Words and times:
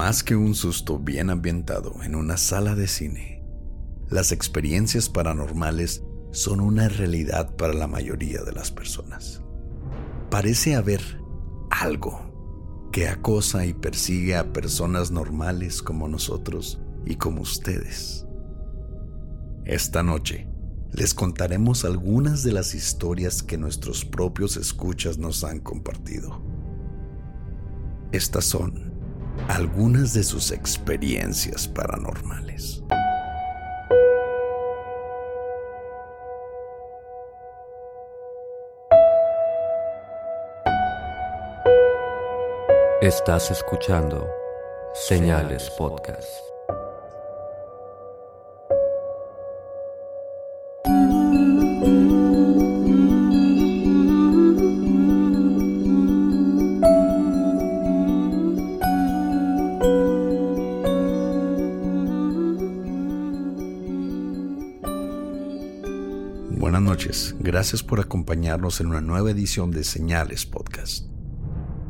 Más 0.00 0.24
que 0.24 0.34
un 0.34 0.54
susto 0.54 0.98
bien 0.98 1.28
ambientado 1.28 2.02
en 2.02 2.14
una 2.14 2.38
sala 2.38 2.74
de 2.74 2.88
cine, 2.88 3.44
las 4.08 4.32
experiencias 4.32 5.10
paranormales 5.10 6.02
son 6.30 6.62
una 6.62 6.88
realidad 6.88 7.54
para 7.54 7.74
la 7.74 7.86
mayoría 7.86 8.42
de 8.42 8.52
las 8.52 8.70
personas. 8.70 9.42
Parece 10.30 10.74
haber 10.74 11.02
algo 11.70 12.88
que 12.92 13.08
acosa 13.08 13.66
y 13.66 13.74
persigue 13.74 14.36
a 14.36 14.54
personas 14.54 15.10
normales 15.10 15.82
como 15.82 16.08
nosotros 16.08 16.80
y 17.04 17.16
como 17.16 17.42
ustedes. 17.42 18.24
Esta 19.66 20.02
noche 20.02 20.48
les 20.92 21.12
contaremos 21.12 21.84
algunas 21.84 22.42
de 22.42 22.52
las 22.52 22.74
historias 22.74 23.42
que 23.42 23.58
nuestros 23.58 24.06
propios 24.06 24.56
escuchas 24.56 25.18
nos 25.18 25.44
han 25.44 25.60
compartido. 25.60 26.40
Estas 28.12 28.46
son 28.46 28.89
algunas 29.48 30.12
de 30.14 30.22
sus 30.22 30.50
experiencias 30.50 31.66
paranormales. 31.68 32.82
Estás 43.00 43.50
escuchando 43.50 44.28
Señales 44.92 45.70
Podcast. 45.70 46.49
Gracias 67.50 67.82
por 67.82 67.98
acompañarnos 67.98 68.80
en 68.80 68.86
una 68.86 69.00
nueva 69.00 69.32
edición 69.32 69.72
de 69.72 69.82
Señales 69.82 70.46
Podcast. 70.46 71.08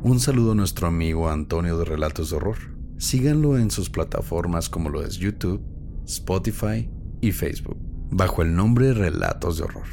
Un 0.02 0.18
saludo 0.18 0.52
a 0.52 0.54
nuestro 0.54 0.86
amigo 0.86 1.28
Antonio 1.28 1.76
de 1.76 1.84
Relatos 1.84 2.30
de 2.30 2.36
Horror. 2.36 2.56
Síganlo 2.96 3.58
en 3.58 3.70
sus 3.70 3.90
plataformas 3.90 4.70
como 4.70 4.88
lo 4.88 5.02
es 5.02 5.18
YouTube, 5.18 5.62
Spotify 6.06 6.88
y 7.20 7.32
Facebook, 7.32 7.76
bajo 8.10 8.40
el 8.40 8.56
nombre 8.56 8.94
Relatos 8.94 9.58
de 9.58 9.64
Horror. 9.64 9.84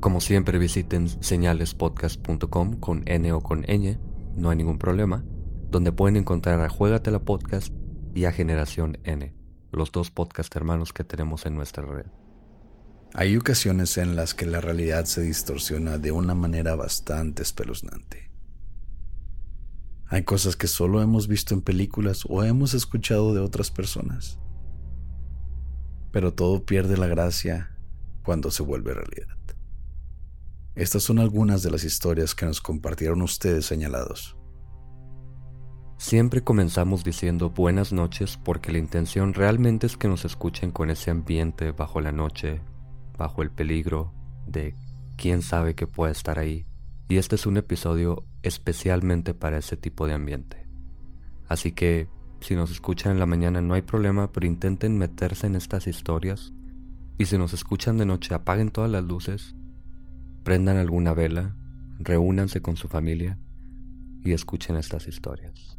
Como 0.00 0.22
siempre 0.22 0.56
visiten 0.56 1.10
señalespodcast.com 1.10 2.80
con 2.80 3.02
N 3.04 3.32
o 3.34 3.42
con 3.42 3.64
ñ, 3.64 3.98
no 4.34 4.48
hay 4.48 4.56
ningún 4.56 4.78
problema, 4.78 5.26
donde 5.70 5.92
pueden 5.92 6.16
encontrar 6.16 6.58
a 6.60 6.70
Juegatela 6.70 7.18
Podcast 7.18 7.70
y 8.14 8.24
a 8.24 8.32
Generación 8.32 8.96
N, 9.04 9.34
los 9.72 9.92
dos 9.92 10.10
podcast 10.10 10.56
hermanos 10.56 10.94
que 10.94 11.04
tenemos 11.04 11.44
en 11.44 11.54
nuestra 11.54 11.84
red. 11.84 12.06
Hay 13.14 13.36
ocasiones 13.36 13.98
en 13.98 14.16
las 14.16 14.32
que 14.32 14.46
la 14.46 14.62
realidad 14.62 15.04
se 15.04 15.20
distorsiona 15.20 15.98
de 15.98 16.12
una 16.12 16.34
manera 16.34 16.74
bastante 16.76 17.42
espeluznante. 17.42 18.30
Hay 20.06 20.24
cosas 20.24 20.56
que 20.56 20.66
solo 20.66 21.02
hemos 21.02 21.28
visto 21.28 21.52
en 21.52 21.60
películas 21.60 22.24
o 22.26 22.42
hemos 22.42 22.72
escuchado 22.72 23.34
de 23.34 23.40
otras 23.40 23.70
personas. 23.70 24.38
Pero 26.10 26.32
todo 26.32 26.64
pierde 26.64 26.96
la 26.96 27.06
gracia 27.06 27.76
cuando 28.22 28.50
se 28.50 28.62
vuelve 28.62 28.94
realidad. 28.94 29.36
Estas 30.74 31.02
son 31.02 31.18
algunas 31.18 31.62
de 31.62 31.70
las 31.70 31.84
historias 31.84 32.34
que 32.34 32.46
nos 32.46 32.62
compartieron 32.62 33.20
ustedes 33.20 33.66
señalados. 33.66 34.38
Siempre 35.98 36.42
comenzamos 36.42 37.04
diciendo 37.04 37.50
buenas 37.50 37.92
noches 37.92 38.38
porque 38.42 38.72
la 38.72 38.78
intención 38.78 39.34
realmente 39.34 39.86
es 39.86 39.98
que 39.98 40.08
nos 40.08 40.24
escuchen 40.24 40.70
con 40.70 40.90
ese 40.90 41.10
ambiente 41.10 41.72
bajo 41.72 42.00
la 42.00 42.10
noche, 42.10 42.60
bajo 43.22 43.42
el 43.42 43.50
peligro 43.50 44.12
de 44.46 44.74
quién 45.16 45.42
sabe 45.42 45.74
que 45.76 45.86
pueda 45.86 46.10
estar 46.10 46.40
ahí. 46.40 46.66
Y 47.08 47.18
este 47.18 47.36
es 47.36 47.46
un 47.46 47.56
episodio 47.56 48.24
especialmente 48.42 49.32
para 49.32 49.58
ese 49.58 49.76
tipo 49.76 50.08
de 50.08 50.14
ambiente. 50.14 50.66
Así 51.46 51.70
que 51.70 52.08
si 52.40 52.56
nos 52.56 52.72
escuchan 52.72 53.12
en 53.12 53.20
la 53.20 53.26
mañana 53.26 53.60
no 53.62 53.74
hay 53.74 53.82
problema, 53.82 54.32
pero 54.32 54.46
intenten 54.46 54.98
meterse 54.98 55.46
en 55.46 55.54
estas 55.54 55.86
historias. 55.86 56.52
Y 57.16 57.26
si 57.26 57.38
nos 57.38 57.52
escuchan 57.52 57.96
de 57.96 58.06
noche 58.06 58.34
apaguen 58.34 58.70
todas 58.70 58.90
las 58.90 59.04
luces, 59.04 59.54
prendan 60.42 60.76
alguna 60.76 61.14
vela, 61.14 61.54
reúnanse 62.00 62.60
con 62.60 62.76
su 62.76 62.88
familia 62.88 63.38
y 64.24 64.32
escuchen 64.32 64.76
estas 64.76 65.06
historias. 65.06 65.78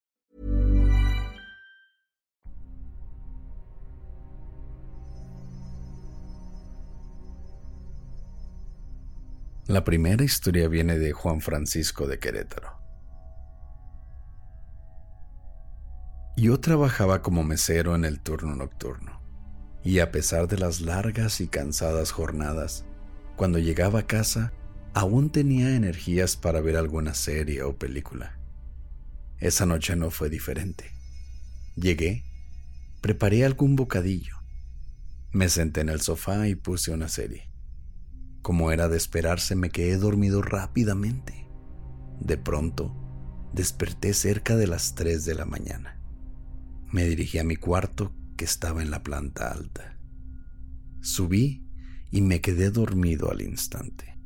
La 9.71 9.85
primera 9.85 10.21
historia 10.21 10.67
viene 10.67 10.99
de 10.99 11.13
Juan 11.13 11.39
Francisco 11.39 12.05
de 12.05 12.19
Querétaro. 12.19 12.77
Yo 16.35 16.59
trabajaba 16.59 17.21
como 17.21 17.43
mesero 17.43 17.95
en 17.95 18.03
el 18.03 18.19
turno 18.19 18.53
nocturno, 18.53 19.21
y 19.81 19.99
a 19.99 20.11
pesar 20.11 20.49
de 20.49 20.57
las 20.57 20.81
largas 20.81 21.39
y 21.39 21.47
cansadas 21.47 22.11
jornadas, 22.11 22.83
cuando 23.37 23.59
llegaba 23.59 23.99
a 23.99 24.07
casa 24.07 24.51
aún 24.93 25.31
tenía 25.31 25.73
energías 25.73 26.35
para 26.35 26.59
ver 26.59 26.75
alguna 26.75 27.13
serie 27.13 27.63
o 27.63 27.77
película. 27.77 28.37
Esa 29.37 29.65
noche 29.65 29.95
no 29.95 30.11
fue 30.11 30.29
diferente. 30.29 30.91
Llegué, 31.77 32.25
preparé 32.99 33.45
algún 33.45 33.77
bocadillo, 33.77 34.35
me 35.31 35.47
senté 35.47 35.79
en 35.79 35.87
el 35.87 36.01
sofá 36.01 36.49
y 36.49 36.55
puse 36.55 36.91
una 36.91 37.07
serie. 37.07 37.50
Como 38.41 38.71
era 38.71 38.87
de 38.87 38.97
esperarse, 38.97 39.55
me 39.55 39.69
quedé 39.69 39.97
dormido 39.97 40.41
rápidamente. 40.41 41.47
De 42.19 42.37
pronto, 42.37 42.95
desperté 43.53 44.13
cerca 44.13 44.55
de 44.55 44.67
las 44.67 44.95
3 44.95 45.25
de 45.25 45.35
la 45.35 45.45
mañana. 45.45 45.99
Me 46.91 47.05
dirigí 47.05 47.37
a 47.39 47.43
mi 47.43 47.55
cuarto 47.55 48.13
que 48.35 48.45
estaba 48.45 48.81
en 48.81 48.91
la 48.91 49.03
planta 49.03 49.51
alta. 49.51 49.97
Subí 51.01 51.67
y 52.09 52.21
me 52.21 52.41
quedé 52.41 52.71
dormido 52.71 53.31
al 53.31 53.41
instante. 53.41 54.19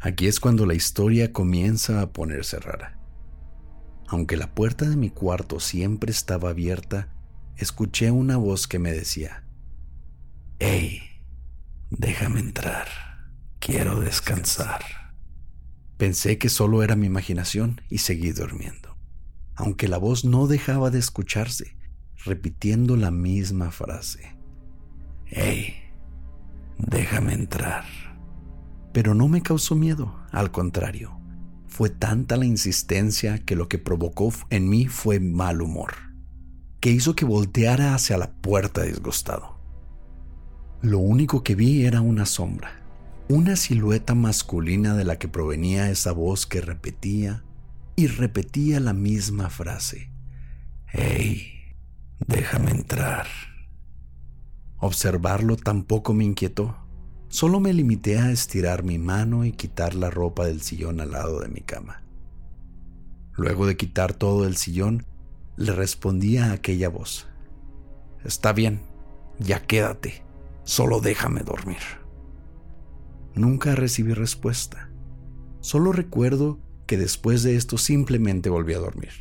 Aquí 0.00 0.26
es 0.26 0.38
cuando 0.38 0.66
la 0.66 0.74
historia 0.74 1.32
comienza 1.32 2.02
a 2.02 2.12
ponerse 2.12 2.58
rara. 2.58 3.00
Aunque 4.08 4.36
la 4.36 4.54
puerta 4.54 4.88
de 4.88 4.96
mi 4.96 5.08
cuarto 5.08 5.60
siempre 5.60 6.10
estaba 6.10 6.50
abierta, 6.50 7.08
escuché 7.56 8.10
una 8.10 8.36
voz 8.36 8.66
que 8.66 8.78
me 8.78 8.92
decía, 8.92 9.44
¡Hey! 10.58 11.13
Déjame 11.98 12.40
entrar. 12.40 12.88
Quiero 13.60 14.00
descansar. 14.00 14.82
Pensé 15.96 16.38
que 16.38 16.48
solo 16.48 16.82
era 16.82 16.96
mi 16.96 17.06
imaginación 17.06 17.80
y 17.88 17.98
seguí 17.98 18.32
durmiendo, 18.32 18.96
aunque 19.54 19.86
la 19.86 19.98
voz 19.98 20.24
no 20.24 20.48
dejaba 20.48 20.90
de 20.90 20.98
escucharse, 20.98 21.76
repitiendo 22.24 22.96
la 22.96 23.12
misma 23.12 23.70
frase. 23.70 24.36
¡Hey! 25.26 25.74
Déjame 26.78 27.32
entrar. 27.32 27.84
Pero 28.92 29.14
no 29.14 29.28
me 29.28 29.42
causó 29.42 29.76
miedo, 29.76 30.20
al 30.32 30.50
contrario. 30.50 31.20
Fue 31.68 31.90
tanta 31.90 32.36
la 32.36 32.44
insistencia 32.44 33.38
que 33.38 33.54
lo 33.54 33.68
que 33.68 33.78
provocó 33.78 34.32
en 34.50 34.68
mí 34.68 34.86
fue 34.86 35.20
mal 35.20 35.62
humor, 35.62 35.94
que 36.80 36.90
hizo 36.90 37.14
que 37.14 37.24
volteara 37.24 37.94
hacia 37.94 38.18
la 38.18 38.32
puerta 38.32 38.82
disgustado. 38.82 39.53
Lo 40.84 40.98
único 40.98 41.42
que 41.42 41.54
vi 41.54 41.86
era 41.86 42.02
una 42.02 42.26
sombra, 42.26 42.82
una 43.30 43.56
silueta 43.56 44.14
masculina 44.14 44.94
de 44.94 45.04
la 45.04 45.18
que 45.18 45.28
provenía 45.28 45.90
esa 45.90 46.12
voz 46.12 46.44
que 46.44 46.60
repetía 46.60 47.42
y 47.96 48.06
repetía 48.06 48.80
la 48.80 48.92
misma 48.92 49.48
frase. 49.48 50.10
¡Hey! 50.86 51.74
Déjame 52.28 52.72
entrar. 52.72 53.26
Observarlo 54.76 55.56
tampoco 55.56 56.12
me 56.12 56.24
inquietó. 56.24 56.76
Solo 57.28 57.60
me 57.60 57.72
limité 57.72 58.18
a 58.18 58.30
estirar 58.30 58.84
mi 58.84 58.98
mano 58.98 59.46
y 59.46 59.52
quitar 59.52 59.94
la 59.94 60.10
ropa 60.10 60.44
del 60.44 60.60
sillón 60.60 61.00
al 61.00 61.12
lado 61.12 61.40
de 61.40 61.48
mi 61.48 61.62
cama. 61.62 62.02
Luego 63.32 63.66
de 63.66 63.78
quitar 63.78 64.12
todo 64.12 64.46
el 64.46 64.58
sillón, 64.58 65.06
le 65.56 65.72
respondí 65.72 66.36
a 66.36 66.52
aquella 66.52 66.90
voz. 66.90 67.26
Está 68.22 68.52
bien, 68.52 68.82
ya 69.38 69.62
quédate, 69.62 70.23
solo 70.64 71.00
déjame 71.00 71.40
dormir. 71.42 71.78
Nunca 73.34 73.74
recibí 73.74 74.12
respuesta. 74.12 74.90
Solo 75.60 75.92
recuerdo 75.92 76.60
que 76.86 76.98
después 76.98 77.42
de 77.42 77.56
esto 77.56 77.78
simplemente 77.78 78.50
volví 78.50 78.74
a 78.74 78.78
dormir. 78.78 79.12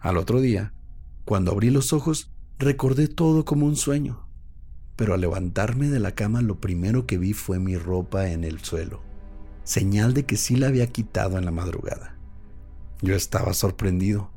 Al 0.00 0.16
otro 0.16 0.40
día, 0.40 0.74
cuando 1.24 1.52
abrí 1.52 1.70
los 1.70 1.92
ojos, 1.92 2.32
Recordé 2.60 3.06
todo 3.06 3.44
como 3.44 3.66
un 3.66 3.76
sueño, 3.76 4.26
pero 4.96 5.14
al 5.14 5.20
levantarme 5.20 5.88
de 5.88 6.00
la 6.00 6.16
cama 6.16 6.42
lo 6.42 6.60
primero 6.60 7.06
que 7.06 7.16
vi 7.16 7.32
fue 7.32 7.60
mi 7.60 7.76
ropa 7.76 8.30
en 8.30 8.42
el 8.42 8.58
suelo, 8.58 9.00
señal 9.62 10.12
de 10.12 10.26
que 10.26 10.36
sí 10.36 10.56
la 10.56 10.66
había 10.66 10.88
quitado 10.88 11.38
en 11.38 11.44
la 11.44 11.52
madrugada. 11.52 12.18
Yo 13.00 13.14
estaba 13.14 13.54
sorprendido, 13.54 14.32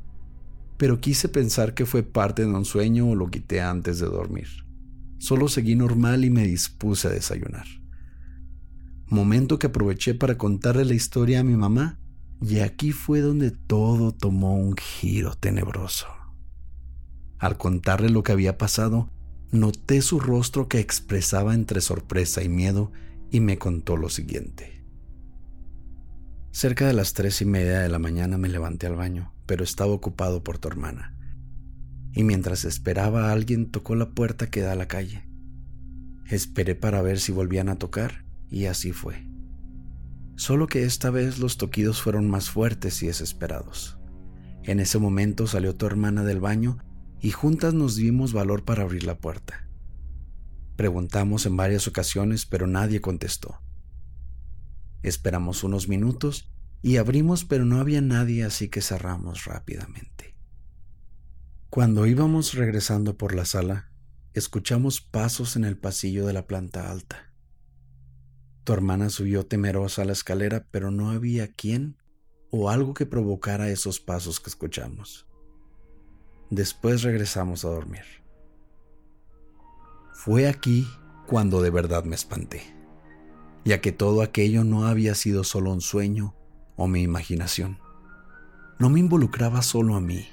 pero 0.76 1.00
quise 1.00 1.28
pensar 1.28 1.74
que 1.74 1.84
fue 1.84 2.04
parte 2.04 2.42
de 2.42 2.48
un 2.54 2.64
sueño 2.64 3.10
o 3.10 3.16
lo 3.16 3.26
quité 3.28 3.60
antes 3.60 3.98
de 3.98 4.06
dormir. 4.06 4.46
Solo 5.22 5.46
seguí 5.46 5.76
normal 5.76 6.24
y 6.24 6.30
me 6.30 6.44
dispuse 6.44 7.06
a 7.06 7.12
desayunar. 7.12 7.64
Momento 9.06 9.56
que 9.60 9.68
aproveché 9.68 10.16
para 10.16 10.36
contarle 10.36 10.84
la 10.84 10.94
historia 10.94 11.38
a 11.38 11.44
mi 11.44 11.54
mamá, 11.54 12.00
y 12.40 12.58
aquí 12.58 12.90
fue 12.90 13.20
donde 13.20 13.52
todo 13.52 14.10
tomó 14.10 14.56
un 14.56 14.74
giro 14.76 15.36
tenebroso. 15.36 16.08
Al 17.38 17.56
contarle 17.56 18.08
lo 18.10 18.24
que 18.24 18.32
había 18.32 18.58
pasado, 18.58 19.12
noté 19.52 20.02
su 20.02 20.18
rostro 20.18 20.66
que 20.66 20.80
expresaba 20.80 21.54
entre 21.54 21.82
sorpresa 21.82 22.42
y 22.42 22.48
miedo 22.48 22.90
y 23.30 23.38
me 23.38 23.58
contó 23.58 23.96
lo 23.96 24.08
siguiente. 24.08 24.84
Cerca 26.50 26.88
de 26.88 26.94
las 26.94 27.12
tres 27.12 27.40
y 27.40 27.44
media 27.44 27.78
de 27.78 27.88
la 27.88 28.00
mañana 28.00 28.38
me 28.38 28.48
levanté 28.48 28.88
al 28.88 28.96
baño, 28.96 29.32
pero 29.46 29.62
estaba 29.62 29.92
ocupado 29.92 30.42
por 30.42 30.58
tu 30.58 30.66
hermana. 30.66 31.16
Y 32.12 32.24
mientras 32.24 32.64
esperaba 32.64 33.32
alguien 33.32 33.70
tocó 33.70 33.94
la 33.94 34.10
puerta 34.10 34.48
que 34.48 34.60
da 34.60 34.72
a 34.72 34.76
la 34.76 34.88
calle. 34.88 35.24
Esperé 36.28 36.74
para 36.74 37.02
ver 37.02 37.20
si 37.20 37.32
volvían 37.32 37.68
a 37.68 37.76
tocar 37.76 38.24
y 38.50 38.66
así 38.66 38.92
fue. 38.92 39.26
Solo 40.36 40.66
que 40.66 40.84
esta 40.84 41.10
vez 41.10 41.38
los 41.38 41.56
toquidos 41.56 42.02
fueron 42.02 42.28
más 42.28 42.50
fuertes 42.50 43.02
y 43.02 43.06
desesperados. 43.06 43.98
En 44.62 44.80
ese 44.80 44.98
momento 44.98 45.46
salió 45.46 45.74
tu 45.74 45.86
hermana 45.86 46.24
del 46.24 46.40
baño 46.40 46.78
y 47.20 47.30
juntas 47.30 47.74
nos 47.74 47.96
dimos 47.96 48.32
valor 48.32 48.64
para 48.64 48.82
abrir 48.82 49.04
la 49.04 49.18
puerta. 49.18 49.68
Preguntamos 50.76 51.46
en 51.46 51.56
varias 51.56 51.86
ocasiones, 51.86 52.46
pero 52.46 52.66
nadie 52.66 53.00
contestó. 53.00 53.60
Esperamos 55.02 55.64
unos 55.64 55.88
minutos 55.88 56.50
y 56.82 56.96
abrimos, 56.96 57.44
pero 57.44 57.64
no 57.64 57.78
había 57.78 58.00
nadie, 58.00 58.44
así 58.44 58.68
que 58.68 58.80
cerramos 58.80 59.44
rápidamente. 59.44 60.31
Cuando 61.72 62.04
íbamos 62.04 62.52
regresando 62.52 63.16
por 63.16 63.34
la 63.34 63.46
sala, 63.46 63.88
escuchamos 64.34 65.00
pasos 65.00 65.56
en 65.56 65.64
el 65.64 65.78
pasillo 65.78 66.26
de 66.26 66.34
la 66.34 66.46
planta 66.46 66.90
alta. 66.90 67.32
Tu 68.64 68.74
hermana 68.74 69.08
subió 69.08 69.46
temerosa 69.46 70.02
a 70.02 70.04
la 70.04 70.12
escalera, 70.12 70.66
pero 70.70 70.90
no 70.90 71.08
había 71.08 71.50
quién 71.50 71.96
o 72.50 72.68
algo 72.68 72.92
que 72.92 73.06
provocara 73.06 73.70
esos 73.70 74.00
pasos 74.00 74.38
que 74.38 74.50
escuchamos. 74.50 75.26
Después 76.50 77.04
regresamos 77.04 77.64
a 77.64 77.68
dormir. 77.68 78.04
Fue 80.12 80.48
aquí 80.48 80.86
cuando 81.26 81.62
de 81.62 81.70
verdad 81.70 82.04
me 82.04 82.16
espanté, 82.16 82.64
ya 83.64 83.80
que 83.80 83.92
todo 83.92 84.20
aquello 84.20 84.62
no 84.62 84.84
había 84.84 85.14
sido 85.14 85.42
solo 85.42 85.72
un 85.72 85.80
sueño 85.80 86.36
o 86.76 86.86
mi 86.86 87.00
imaginación. 87.00 87.78
No 88.78 88.90
me 88.90 89.00
involucraba 89.00 89.62
solo 89.62 89.94
a 89.94 90.02
mí, 90.02 90.28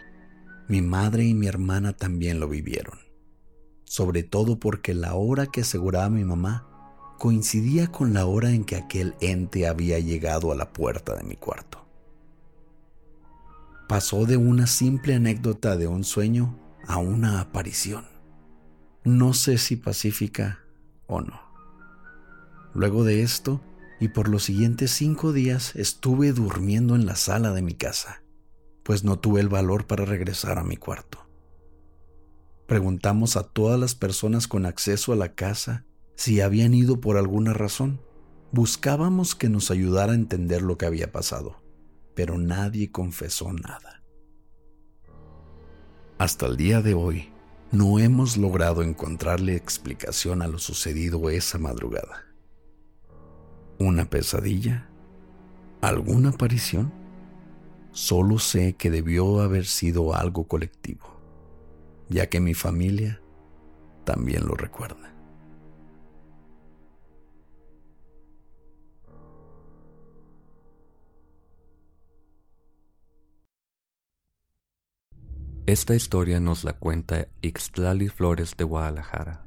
mi 0.70 0.82
madre 0.82 1.26
y 1.26 1.34
mi 1.34 1.48
hermana 1.48 1.92
también 1.92 2.40
lo 2.40 2.48
vivieron, 2.48 3.00
sobre 3.84 4.24
todo 4.24 4.58
porque 4.58 4.94
la 4.94 5.16
hora 5.16 5.48
que 5.48 5.62
aseguraba 5.62 6.10
mi 6.10 6.24
mamá 6.24 6.66
coincidía 7.20 7.92
con 7.92 8.14
la 8.14 8.26
hora 8.26 8.52
en 8.52 8.64
que 8.64 8.78
aquel 8.78 9.16
ente 9.20 9.68
había 9.68 10.00
llegado 10.00 10.54
a 10.54 10.56
la 10.56 10.72
puerta 10.72 11.18
de 11.18 11.24
mi 11.24 11.36
cuarto 11.36 11.90
pasó 13.90 14.28
de 14.28 14.38
una 14.38 14.68
simple 14.68 15.16
anécdota 15.16 15.76
de 15.76 15.88
un 15.88 16.04
sueño 16.04 16.56
a 16.86 16.98
una 16.98 17.42
aparición. 17.42 18.06
No 19.04 19.34
sé 19.34 19.58
si 19.58 19.78
pacífica 19.78 20.60
o 21.08 21.22
no. 21.22 21.42
Luego 22.76 23.04
de 23.04 23.24
esto, 23.24 23.62
y 24.00 24.10
por 24.10 24.30
los 24.30 24.44
siguientes 24.44 24.92
cinco 24.92 25.34
días 25.34 25.76
estuve 25.76 26.34
durmiendo 26.34 26.96
en 26.96 27.08
la 27.08 27.16
sala 27.16 27.52
de 27.52 27.64
mi 27.64 27.74
casa, 27.74 28.22
pues 28.90 29.04
no 29.04 29.20
tuve 29.20 29.40
el 29.40 29.50
valor 29.50 29.86
para 29.86 30.04
regresar 30.04 30.58
a 30.58 30.64
mi 30.64 30.76
cuarto. 30.76 31.20
Preguntamos 32.66 33.38
a 33.38 33.44
todas 33.44 33.80
las 33.80 33.94
personas 33.94 34.48
con 34.48 34.66
acceso 34.66 35.14
a 35.14 35.16
la 35.16 35.36
casa 35.36 35.86
si 36.16 36.42
habían 36.42 36.74
ido 36.74 37.00
por 37.00 37.16
alguna 37.16 37.54
razón. 37.54 38.02
Buscábamos 38.52 39.36
que 39.36 39.48
nos 39.48 39.70
ayudara 39.70 40.14
a 40.14 40.16
entender 40.16 40.64
lo 40.64 40.80
que 40.80 40.88
había 40.88 41.12
pasado 41.12 41.70
pero 42.20 42.38
nadie 42.38 42.92
confesó 42.92 43.54
nada. 43.54 44.04
Hasta 46.18 46.48
el 46.48 46.58
día 46.58 46.82
de 46.82 46.94
hoy, 46.94 47.30
no 47.72 47.98
hemos 47.98 48.36
logrado 48.36 48.84
encontrarle 48.84 49.56
explicación 49.56 50.42
a 50.42 50.50
lo 50.50 50.60
sucedido 50.60 51.30
esa 51.30 51.60
madrugada. 51.60 52.26
¿Una 53.80 54.10
pesadilla? 54.10 54.90
¿Alguna 55.80 56.32
aparición? 56.32 56.92
Solo 58.00 58.40
sé 58.40 58.78
que 58.78 58.90
debió 58.90 59.42
haber 59.42 59.66
sido 59.66 60.16
algo 60.16 60.48
colectivo, 60.48 61.06
ya 62.08 62.30
que 62.30 62.40
mi 62.40 62.54
familia 62.54 63.22
también 64.06 64.48
lo 64.48 64.56
recuerda. 64.56 65.14
Esta 75.66 75.94
historia 75.94 76.40
nos 76.40 76.64
la 76.64 76.72
cuenta 76.72 77.28
Ixtlali 77.42 78.08
Flores 78.08 78.56
de 78.56 78.64
Guadalajara. 78.64 79.46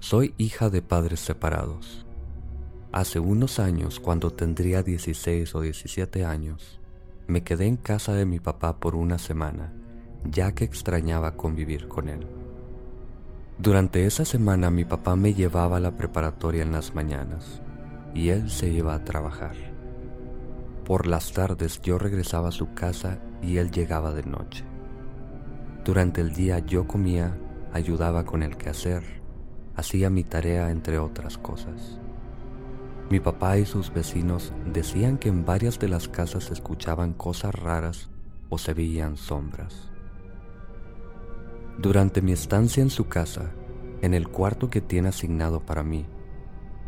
Soy 0.00 0.34
hija 0.36 0.68
de 0.68 0.82
padres 0.82 1.20
separados. 1.20 2.04
Hace 2.94 3.18
unos 3.18 3.58
años, 3.58 3.98
cuando 3.98 4.30
tendría 4.30 4.84
16 4.84 5.52
o 5.56 5.62
17 5.62 6.24
años, 6.24 6.78
me 7.26 7.42
quedé 7.42 7.66
en 7.66 7.76
casa 7.76 8.12
de 8.12 8.24
mi 8.24 8.38
papá 8.38 8.78
por 8.78 8.94
una 8.94 9.18
semana, 9.18 9.72
ya 10.30 10.52
que 10.54 10.62
extrañaba 10.62 11.36
convivir 11.36 11.88
con 11.88 12.08
él. 12.08 12.24
Durante 13.58 14.06
esa 14.06 14.24
semana 14.24 14.70
mi 14.70 14.84
papá 14.84 15.16
me 15.16 15.34
llevaba 15.34 15.78
a 15.78 15.80
la 15.80 15.96
preparatoria 15.96 16.62
en 16.62 16.70
las 16.70 16.94
mañanas 16.94 17.62
y 18.14 18.28
él 18.28 18.48
se 18.48 18.68
iba 18.68 18.94
a 18.94 19.02
trabajar. 19.02 19.56
Por 20.84 21.08
las 21.08 21.32
tardes 21.32 21.82
yo 21.82 21.98
regresaba 21.98 22.50
a 22.50 22.52
su 22.52 22.74
casa 22.74 23.18
y 23.42 23.56
él 23.56 23.72
llegaba 23.72 24.12
de 24.12 24.22
noche. 24.22 24.64
Durante 25.84 26.20
el 26.20 26.32
día 26.32 26.60
yo 26.60 26.86
comía, 26.86 27.36
ayudaba 27.72 28.24
con 28.24 28.44
el 28.44 28.56
quehacer, 28.56 29.02
hacía 29.74 30.10
mi 30.10 30.22
tarea 30.22 30.70
entre 30.70 31.00
otras 31.00 31.38
cosas. 31.38 31.98
Mi 33.10 33.20
papá 33.20 33.58
y 33.58 33.66
sus 33.66 33.92
vecinos 33.92 34.52
decían 34.72 35.18
que 35.18 35.28
en 35.28 35.44
varias 35.44 35.78
de 35.78 35.88
las 35.88 36.08
casas 36.08 36.44
se 36.44 36.54
escuchaban 36.54 37.12
cosas 37.12 37.54
raras 37.54 38.08
o 38.48 38.56
se 38.56 38.72
veían 38.72 39.16
sombras. 39.16 39.90
Durante 41.78 42.22
mi 42.22 42.32
estancia 42.32 42.82
en 42.82 42.90
su 42.90 43.08
casa, 43.08 43.50
en 44.00 44.14
el 44.14 44.28
cuarto 44.28 44.70
que 44.70 44.80
tiene 44.80 45.08
asignado 45.08 45.60
para 45.60 45.82
mí, 45.82 46.06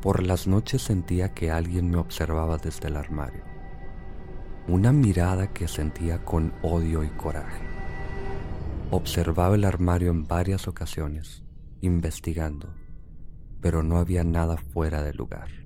por 0.00 0.22
las 0.22 0.46
noches 0.46 0.82
sentía 0.82 1.34
que 1.34 1.50
alguien 1.50 1.90
me 1.90 1.98
observaba 1.98 2.56
desde 2.56 2.88
el 2.88 2.96
armario. 2.96 3.42
Una 4.68 4.92
mirada 4.92 5.52
que 5.52 5.68
sentía 5.68 6.24
con 6.24 6.52
odio 6.62 7.04
y 7.04 7.08
coraje. 7.08 7.64
Observaba 8.90 9.56
el 9.56 9.64
armario 9.64 10.10
en 10.10 10.26
varias 10.26 10.68
ocasiones, 10.68 11.42
investigando, 11.80 12.72
pero 13.60 13.82
no 13.82 13.98
había 13.98 14.22
nada 14.22 14.56
fuera 14.56 15.02
de 15.02 15.12
lugar. 15.12 15.65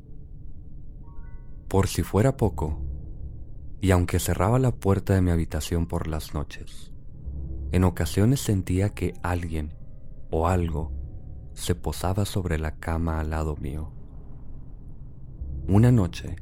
Por 1.70 1.86
si 1.86 2.02
fuera 2.02 2.36
poco, 2.36 2.80
y 3.80 3.92
aunque 3.92 4.18
cerraba 4.18 4.58
la 4.58 4.72
puerta 4.72 5.14
de 5.14 5.22
mi 5.22 5.30
habitación 5.30 5.86
por 5.86 6.08
las 6.08 6.34
noches, 6.34 6.90
en 7.70 7.84
ocasiones 7.84 8.40
sentía 8.40 8.88
que 8.88 9.14
alguien 9.22 9.72
o 10.32 10.48
algo 10.48 10.90
se 11.52 11.76
posaba 11.76 12.24
sobre 12.24 12.58
la 12.58 12.80
cama 12.80 13.20
al 13.20 13.30
lado 13.30 13.54
mío. 13.54 13.92
Una 15.68 15.92
noche, 15.92 16.34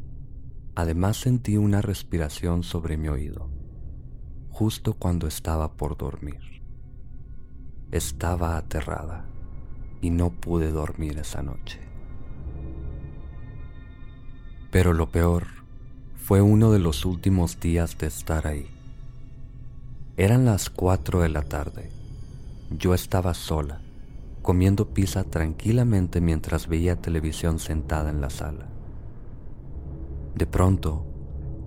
además 0.75 1.19
sentí 1.19 1.59
una 1.59 1.83
respiración 1.83 2.63
sobre 2.63 2.97
mi 2.97 3.09
oído, 3.09 3.51
justo 4.49 4.95
cuando 4.95 5.27
estaba 5.27 5.77
por 5.77 5.99
dormir. 5.99 6.63
Estaba 7.91 8.57
aterrada 8.57 9.27
y 10.01 10.09
no 10.09 10.31
pude 10.31 10.71
dormir 10.71 11.19
esa 11.19 11.43
noche. 11.43 11.81
Pero 14.71 14.93
lo 14.93 15.11
peor 15.11 15.47
fue 16.17 16.43
uno 16.43 16.71
de 16.73 16.79
los 16.79 17.07
últimos 17.07 17.59
días 17.59 17.97
de 17.97 18.07
estar 18.07 18.47
ahí. 18.47 18.69
Eran 20.19 20.45
las 20.45 20.69
cuatro 20.69 21.21
de 21.21 21.31
la 21.31 21.43
tarde. 21.43 21.91
Yo 22.71 22.93
estaba 22.93 23.33
sola, 23.33 23.81
comiendo 24.43 24.89
pizza 24.91 25.25
tranquilamente 25.25 26.21
mientras 26.21 26.67
veía 26.67 26.97
televisión 26.97 27.59
sentada 27.59 28.11
en 28.11 28.21
la 28.21 28.29
sala. 28.29 28.67
De 30.35 30.47
pronto, 30.47 31.07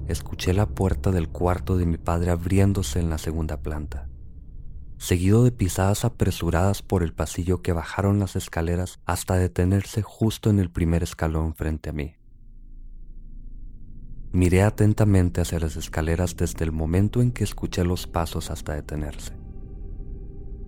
escuché 0.08 0.54
la 0.54 0.68
puerta 0.68 1.10
del 1.10 1.28
cuarto 1.28 1.78
de 1.78 1.88
mi 1.88 1.98
padre 1.98 2.30
abriéndose 2.30 3.00
en 3.00 3.10
la 3.10 3.18
segunda 3.18 3.58
planta, 3.58 4.10
seguido 5.00 5.44
de 5.44 5.52
pisadas 5.52 6.06
apresuradas 6.06 6.84
por 6.84 7.02
el 7.02 7.14
pasillo 7.14 7.64
que 7.64 7.74
bajaron 7.74 8.20
las 8.20 8.36
escaleras 8.36 9.00
hasta 9.06 9.38
detenerse 9.38 10.04
justo 10.04 10.52
en 10.52 10.60
el 10.60 10.70
primer 10.70 11.02
escalón 11.02 11.56
frente 11.56 11.90
a 11.90 11.94
mí. 11.94 12.21
Miré 14.34 14.64
atentamente 14.64 15.42
hacia 15.42 15.60
las 15.60 15.76
escaleras 15.76 16.38
desde 16.38 16.64
el 16.64 16.72
momento 16.72 17.22
en 17.22 17.32
que 17.32 17.44
escuché 17.44 17.84
los 17.84 18.08
pasos 18.08 18.50
hasta 18.50 18.74
detenerse. 18.74 19.34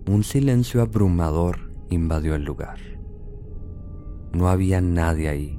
Un 0.06 0.22
silencio 0.22 0.82
abrumador 0.82 1.72
invadió 1.88 2.34
el 2.34 2.44
lugar. 2.44 2.78
No 4.34 4.48
había 4.48 4.82
nadie 4.82 5.30
ahí, 5.30 5.58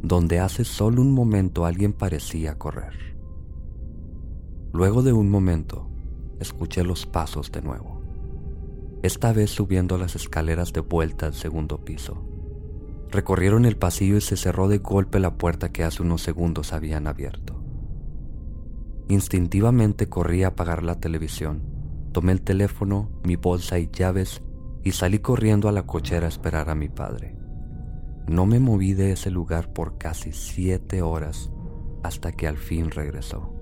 donde 0.00 0.38
hace 0.38 0.64
solo 0.64 1.02
un 1.02 1.12
momento 1.12 1.66
alguien 1.66 1.92
parecía 1.92 2.56
correr. 2.56 3.16
Luego 4.72 5.02
de 5.02 5.12
un 5.12 5.28
momento, 5.28 5.88
escuché 6.38 6.84
los 6.84 7.04
pasos 7.04 7.50
de 7.50 7.62
nuevo, 7.62 8.02
esta 9.02 9.32
vez 9.32 9.50
subiendo 9.50 9.98
las 9.98 10.14
escaleras 10.14 10.72
de 10.72 10.80
vuelta 10.80 11.26
al 11.26 11.34
segundo 11.34 11.84
piso. 11.84 12.33
Recorrieron 13.14 13.64
el 13.64 13.76
pasillo 13.76 14.16
y 14.16 14.20
se 14.20 14.36
cerró 14.36 14.66
de 14.66 14.78
golpe 14.78 15.20
la 15.20 15.38
puerta 15.38 15.70
que 15.70 15.84
hace 15.84 16.02
unos 16.02 16.20
segundos 16.20 16.72
habían 16.72 17.06
abierto. 17.06 17.62
Instintivamente 19.06 20.08
corrí 20.08 20.42
a 20.42 20.48
apagar 20.48 20.82
la 20.82 20.98
televisión, 20.98 21.62
tomé 22.10 22.32
el 22.32 22.42
teléfono, 22.42 23.12
mi 23.22 23.36
bolsa 23.36 23.78
y 23.78 23.88
llaves 23.92 24.42
y 24.82 24.90
salí 24.90 25.20
corriendo 25.20 25.68
a 25.68 25.72
la 25.72 25.86
cochera 25.86 26.26
a 26.26 26.28
esperar 26.28 26.68
a 26.68 26.74
mi 26.74 26.88
padre. 26.88 27.36
No 28.26 28.46
me 28.46 28.58
moví 28.58 28.94
de 28.94 29.12
ese 29.12 29.30
lugar 29.30 29.72
por 29.72 29.96
casi 29.96 30.32
siete 30.32 31.00
horas 31.00 31.52
hasta 32.02 32.32
que 32.32 32.48
al 32.48 32.56
fin 32.56 32.90
regresó. 32.90 33.54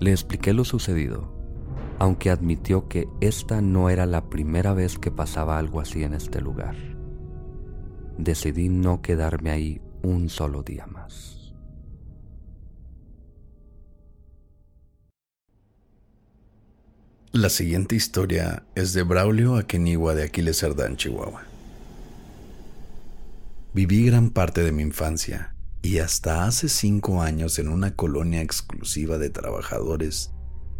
Le 0.00 0.10
expliqué 0.10 0.52
lo 0.52 0.66
sucedido, 0.66 1.32
aunque 1.98 2.28
admitió 2.28 2.88
que 2.88 3.08
esta 3.22 3.62
no 3.62 3.88
era 3.88 4.04
la 4.04 4.28
primera 4.28 4.74
vez 4.74 4.98
que 4.98 5.10
pasaba 5.10 5.58
algo 5.58 5.80
así 5.80 6.04
en 6.04 6.12
este 6.12 6.42
lugar 6.42 6.97
decidí 8.18 8.68
no 8.68 9.00
quedarme 9.00 9.50
ahí 9.50 9.80
un 10.02 10.28
solo 10.28 10.62
día 10.62 10.86
más. 10.86 11.54
La 17.32 17.50
siguiente 17.50 17.94
historia 17.94 18.64
es 18.74 18.92
de 18.94 19.02
Braulio 19.02 19.56
Aquenigua 19.56 20.14
de 20.14 20.24
Aquiles 20.24 20.58
Cerdán, 20.58 20.96
Chihuahua. 20.96 21.42
Viví 23.74 24.06
gran 24.06 24.30
parte 24.30 24.62
de 24.62 24.72
mi 24.72 24.82
infancia 24.82 25.54
y 25.82 25.98
hasta 25.98 26.46
hace 26.46 26.68
cinco 26.68 27.22
años 27.22 27.58
en 27.58 27.68
una 27.68 27.94
colonia 27.94 28.40
exclusiva 28.40 29.18
de 29.18 29.30
trabajadores 29.30 30.32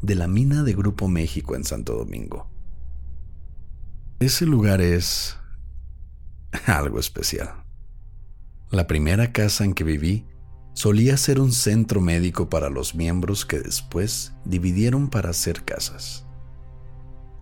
de 0.03 0.15
la 0.15 0.27
mina 0.27 0.63
de 0.63 0.73
Grupo 0.73 1.07
México 1.07 1.55
en 1.55 1.65
Santo 1.65 1.95
Domingo. 1.95 2.51
Ese 4.21 4.47
lugar 4.47 4.81
es 4.81 5.37
algo 6.67 6.99
especial. 6.99 7.65
La 8.71 8.87
primera 8.87 9.33
casa 9.33 9.65
en 9.65 9.75
que 9.75 9.85
viví 9.85 10.27
solía 10.75 11.17
ser 11.17 11.41
un 11.41 11.53
centro 11.53 12.01
médico 12.01 12.49
para 12.49 12.71
los 12.71 12.95
miembros 12.95 13.45
que 13.45 13.59
después 13.59 14.33
dividieron 14.45 15.09
para 15.09 15.31
hacer 15.31 15.65
casas. 15.65 16.27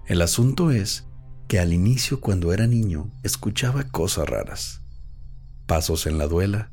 El 0.07 0.23
asunto 0.23 0.71
es 0.71 1.07
que 1.49 1.59
al 1.59 1.73
inicio 1.73 2.21
cuando 2.21 2.53
era 2.53 2.67
niño 2.67 3.11
escuchaba 3.23 3.85
cosas 3.85 4.29
raras. 4.29 4.83
Pasos 5.67 6.07
en 6.07 6.19
la 6.19 6.29
duela, 6.29 6.71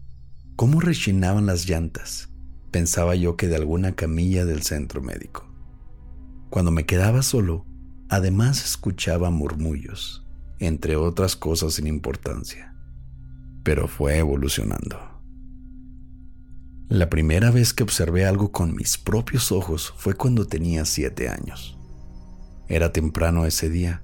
cómo 0.55 0.79
rechinaban 0.79 1.47
las 1.47 1.67
llantas. 1.67 2.29
Pensaba 2.71 3.15
yo 3.15 3.35
que 3.35 3.47
de 3.47 3.55
alguna 3.55 3.95
camilla 3.95 4.45
del 4.45 4.61
centro 4.61 5.01
médico. 5.01 5.51
Cuando 6.49 6.71
me 6.71 6.85
quedaba 6.85 7.23
solo, 7.23 7.65
además 8.09 8.63
escuchaba 8.63 9.31
murmullos 9.31 10.22
entre 10.65 10.95
otras 10.95 11.35
cosas 11.35 11.73
sin 11.73 11.87
importancia. 11.87 12.75
Pero 13.63 13.87
fue 13.87 14.17
evolucionando. 14.17 14.99
La 16.89 17.09
primera 17.09 17.49
vez 17.49 17.73
que 17.73 17.83
observé 17.83 18.25
algo 18.25 18.51
con 18.51 18.75
mis 18.75 18.97
propios 18.97 19.51
ojos 19.51 19.93
fue 19.97 20.13
cuando 20.13 20.45
tenía 20.45 20.85
siete 20.85 21.29
años. 21.29 21.77
Era 22.67 22.91
temprano 22.91 23.45
ese 23.45 23.69
día, 23.69 24.03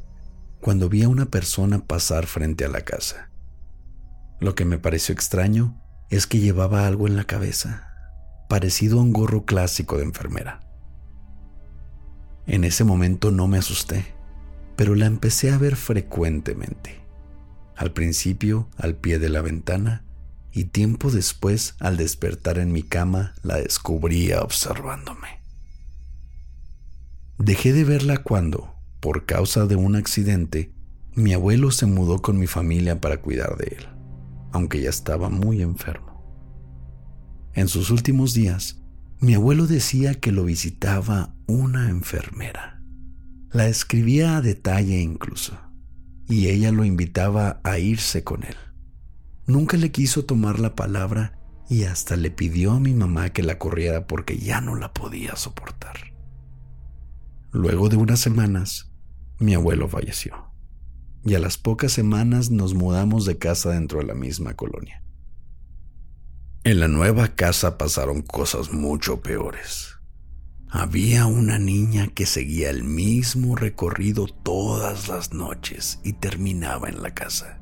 cuando 0.62 0.90
vi 0.90 1.04
a 1.04 1.10
una 1.10 1.26
persona 1.26 1.86
pasar 1.86 2.26
frente 2.26 2.66
a 2.66 2.70
la 2.70 2.82
casa. 2.82 3.30
Lo 4.40 4.56
que 4.56 4.66
me 4.66 4.80
pareció 4.80 5.14
extraño 5.14 5.82
es 6.10 6.26
que 6.26 6.40
llevaba 6.40 6.88
algo 6.88 7.08
en 7.08 7.16
la 7.16 7.26
cabeza, 7.26 7.88
parecido 8.50 9.00
a 9.00 9.04
un 9.04 9.14
gorro 9.14 9.46
clásico 9.46 9.98
de 9.98 10.04
enfermera. 10.04 10.62
En 12.48 12.64
ese 12.64 12.84
momento 12.84 13.32
no 13.32 13.48
me 13.48 13.60
asusté 13.60 14.19
pero 14.80 14.96
la 14.96 15.08
empecé 15.08 15.52
a 15.52 15.58
ver 15.58 15.76
frecuentemente. 15.76 17.02
Al 17.76 17.92
principio 17.92 18.70
al 18.78 18.96
pie 18.96 19.20
de 19.20 19.28
la 19.28 19.42
ventana 19.42 20.06
y 20.54 20.64
tiempo 20.64 21.12
después 21.12 21.76
al 21.82 21.98
despertar 21.98 22.58
en 22.58 22.72
mi 22.72 22.82
cama 22.82 23.36
la 23.44 23.58
descubría 23.58 24.40
observándome. 24.42 25.42
Dejé 27.38 27.74
de 27.74 27.84
verla 27.84 28.20
cuando, 28.20 28.74
por 29.02 29.26
causa 29.26 29.66
de 29.66 29.76
un 29.76 29.98
accidente, 29.98 30.72
mi 31.14 31.34
abuelo 31.34 31.72
se 31.72 31.86
mudó 31.86 32.22
con 32.22 32.40
mi 32.40 32.48
familia 32.48 33.02
para 33.02 33.20
cuidar 33.20 33.58
de 33.58 33.76
él, 33.80 33.86
aunque 34.54 34.80
ya 34.80 34.90
estaba 34.90 35.28
muy 35.28 35.62
enfermo. 35.62 36.24
En 37.54 37.68
sus 37.68 37.90
últimos 37.90 38.34
días, 38.34 38.78
mi 39.20 39.34
abuelo 39.34 39.68
decía 39.68 40.14
que 40.14 40.32
lo 40.32 40.46
visitaba 40.46 41.36
una 41.48 41.90
enfermera 41.90 42.79
la 43.52 43.68
escribía 43.68 44.38
a 44.38 44.42
detalle 44.42 45.02
incluso, 45.02 45.60
y 46.28 46.50
ella 46.50 46.72
lo 46.72 46.86
invitaba 46.86 47.60
a 47.64 47.80
irse 47.80 48.24
con 48.24 48.44
él. 48.44 48.56
Nunca 49.48 49.78
le 49.78 49.92
quiso 49.92 50.26
tomar 50.26 50.60
la 50.60 50.76
palabra 50.76 51.40
y 51.68 51.84
hasta 51.84 52.16
le 52.16 52.30
pidió 52.30 52.74
a 52.74 52.80
mi 52.80 52.94
mamá 52.94 53.32
que 53.32 53.42
la 53.42 53.58
corriera 53.58 54.06
porque 54.06 54.38
ya 54.38 54.62
no 54.62 54.76
la 54.76 54.94
podía 54.94 55.36
soportar. 55.36 55.98
Luego 57.52 57.90
de 57.90 57.98
unas 57.98 58.20
semanas, 58.20 58.92
mi 59.40 59.56
abuelo 59.56 59.88
falleció, 59.88 60.52
y 61.26 61.34
a 61.34 61.40
las 61.40 61.58
pocas 61.58 61.92
semanas 61.92 62.52
nos 62.52 62.76
mudamos 62.76 63.26
de 63.26 63.40
casa 63.40 63.72
dentro 63.72 64.00
de 64.00 64.06
la 64.06 64.14
misma 64.14 64.56
colonia. 64.56 65.04
En 66.64 66.80
la 66.80 66.88
nueva 66.88 67.30
casa 67.30 67.78
pasaron 67.78 68.22
cosas 68.22 68.72
mucho 68.72 69.22
peores. 69.22 69.99
Había 70.72 71.26
una 71.26 71.58
niña 71.58 72.10
que 72.10 72.28
seguía 72.28 72.70
el 72.70 72.84
mismo 72.84 73.56
recorrido 73.56 74.28
todas 74.28 75.08
las 75.08 75.34
noches 75.34 76.00
y 76.04 76.14
terminaba 76.14 76.90
en 76.90 77.02
la 77.02 77.16
casa. 77.16 77.60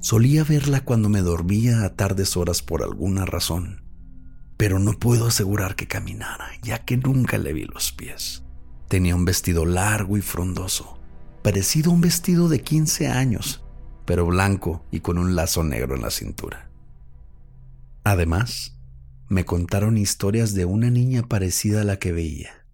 Solía 0.00 0.44
verla 0.44 0.84
cuando 0.84 1.08
me 1.08 1.22
dormía 1.22 1.82
a 1.82 1.94
tardes 1.94 2.36
horas 2.36 2.60
por 2.60 2.82
alguna 2.82 3.24
razón, 3.24 3.84
pero 4.58 4.78
no 4.78 4.92
puedo 4.92 5.28
asegurar 5.28 5.76
que 5.76 5.88
caminara, 5.88 6.50
ya 6.62 6.84
que 6.84 6.98
nunca 6.98 7.38
le 7.38 7.54
vi 7.54 7.64
los 7.64 7.92
pies. 7.92 8.44
Tenía 8.88 9.16
un 9.16 9.24
vestido 9.24 9.64
largo 9.64 10.18
y 10.18 10.20
frondoso, 10.20 10.98
parecido 11.42 11.90
a 11.90 11.94
un 11.94 12.02
vestido 12.02 12.50
de 12.50 12.60
15 12.60 13.08
años, 13.08 13.64
pero 14.04 14.26
blanco 14.26 14.84
y 14.90 15.00
con 15.00 15.16
un 15.16 15.34
lazo 15.34 15.64
negro 15.64 15.96
en 15.96 16.02
la 16.02 16.10
cintura. 16.10 16.70
Además, 18.04 18.73
me 19.28 19.44
contaron 19.44 19.96
historias 19.96 20.54
de 20.54 20.64
una 20.64 20.90
niña 20.90 21.22
parecida 21.22 21.80
a 21.80 21.84
la 21.84 21.98
que 21.98 22.12
veía. 22.12 22.66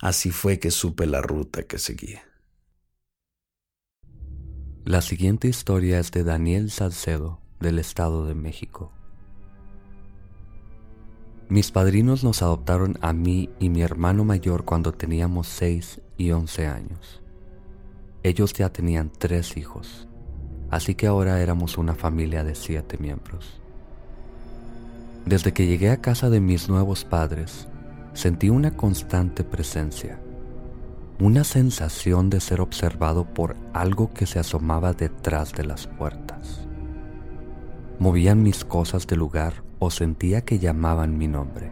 Así 0.00 0.30
fue 0.30 0.58
que 0.58 0.70
supe 0.70 1.06
la 1.06 1.20
ruta 1.22 1.62
que 1.62 1.78
seguía. 1.78 2.22
La 4.84 5.02
siguiente 5.02 5.46
historia 5.46 5.98
es 5.98 6.10
de 6.10 6.24
Daniel 6.24 6.70
Salcedo, 6.70 7.40
del 7.60 7.78
Estado 7.78 8.24
de 8.24 8.34
México. 8.34 8.92
Mis 11.48 11.70
padrinos 11.70 12.24
nos 12.24 12.42
adoptaron 12.42 12.96
a 13.00 13.12
mí 13.12 13.50
y 13.58 13.68
mi 13.68 13.82
hermano 13.82 14.24
mayor 14.24 14.64
cuando 14.64 14.92
teníamos 14.92 15.48
6 15.48 16.00
y 16.16 16.30
11 16.30 16.66
años. 16.66 17.22
Ellos 18.22 18.52
ya 18.52 18.70
tenían 18.70 19.10
tres 19.10 19.56
hijos, 19.56 20.08
así 20.70 20.94
que 20.94 21.06
ahora 21.06 21.40
éramos 21.40 21.78
una 21.78 21.94
familia 21.94 22.44
de 22.44 22.54
siete 22.54 22.98
miembros. 22.98 23.59
Desde 25.26 25.52
que 25.52 25.66
llegué 25.66 25.90
a 25.90 26.00
casa 26.00 26.30
de 26.30 26.40
mis 26.40 26.68
nuevos 26.68 27.04
padres, 27.04 27.68
sentí 28.14 28.48
una 28.48 28.76
constante 28.76 29.44
presencia, 29.44 30.18
una 31.20 31.44
sensación 31.44 32.30
de 32.30 32.40
ser 32.40 32.60
observado 32.60 33.26
por 33.26 33.54
algo 33.74 34.12
que 34.12 34.26
se 34.26 34.38
asomaba 34.38 34.94
detrás 34.94 35.52
de 35.52 35.64
las 35.64 35.86
puertas. 35.86 36.66
Movían 37.98 38.42
mis 38.42 38.64
cosas 38.64 39.06
de 39.06 39.16
lugar 39.16 39.62
o 39.78 39.90
sentía 39.90 40.40
que 40.40 40.58
llamaban 40.58 41.18
mi 41.18 41.28
nombre. 41.28 41.70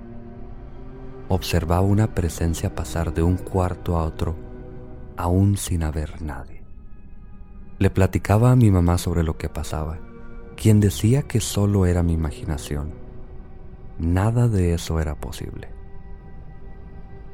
Observaba 1.29 1.81
una 1.81 2.15
presencia 2.15 2.75
pasar 2.75 3.15
de 3.15 3.23
un 3.23 3.39
cuarto 3.39 3.97
a 3.97 4.05
otro, 4.05 4.37
aún 5.17 5.57
sin 5.57 5.83
haber 5.83 6.21
nadie. 6.21 6.63
Le 7.79 7.91
platicaba 7.91 8.53
a 8.53 8.57
mi 8.57 8.71
mamá 8.71 8.99
sobre 8.99 9.23
lo 9.23 9.39
que 9.39 9.49
pasaba, 9.49 9.99
quien 10.55 10.81
decía 10.81 11.23
que 11.23 11.41
solo 11.41 11.87
era 11.87 12.03
mi 12.03 12.13
imaginación 12.13 13.08
Nada 13.99 14.47
de 14.47 14.75
eso 14.75 15.01
era 15.01 15.17
posible. 15.17 15.69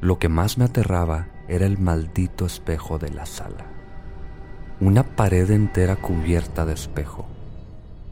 Lo 0.00 0.18
que 0.18 0.28
más 0.28 0.56
me 0.56 0.64
aterraba 0.64 1.28
era 1.48 1.66
el 1.66 1.78
maldito 1.78 2.46
espejo 2.46 2.98
de 2.98 3.10
la 3.10 3.26
sala. 3.26 3.66
Una 4.80 5.02
pared 5.16 5.50
entera 5.50 5.96
cubierta 5.96 6.64
de 6.64 6.72
espejo, 6.72 7.26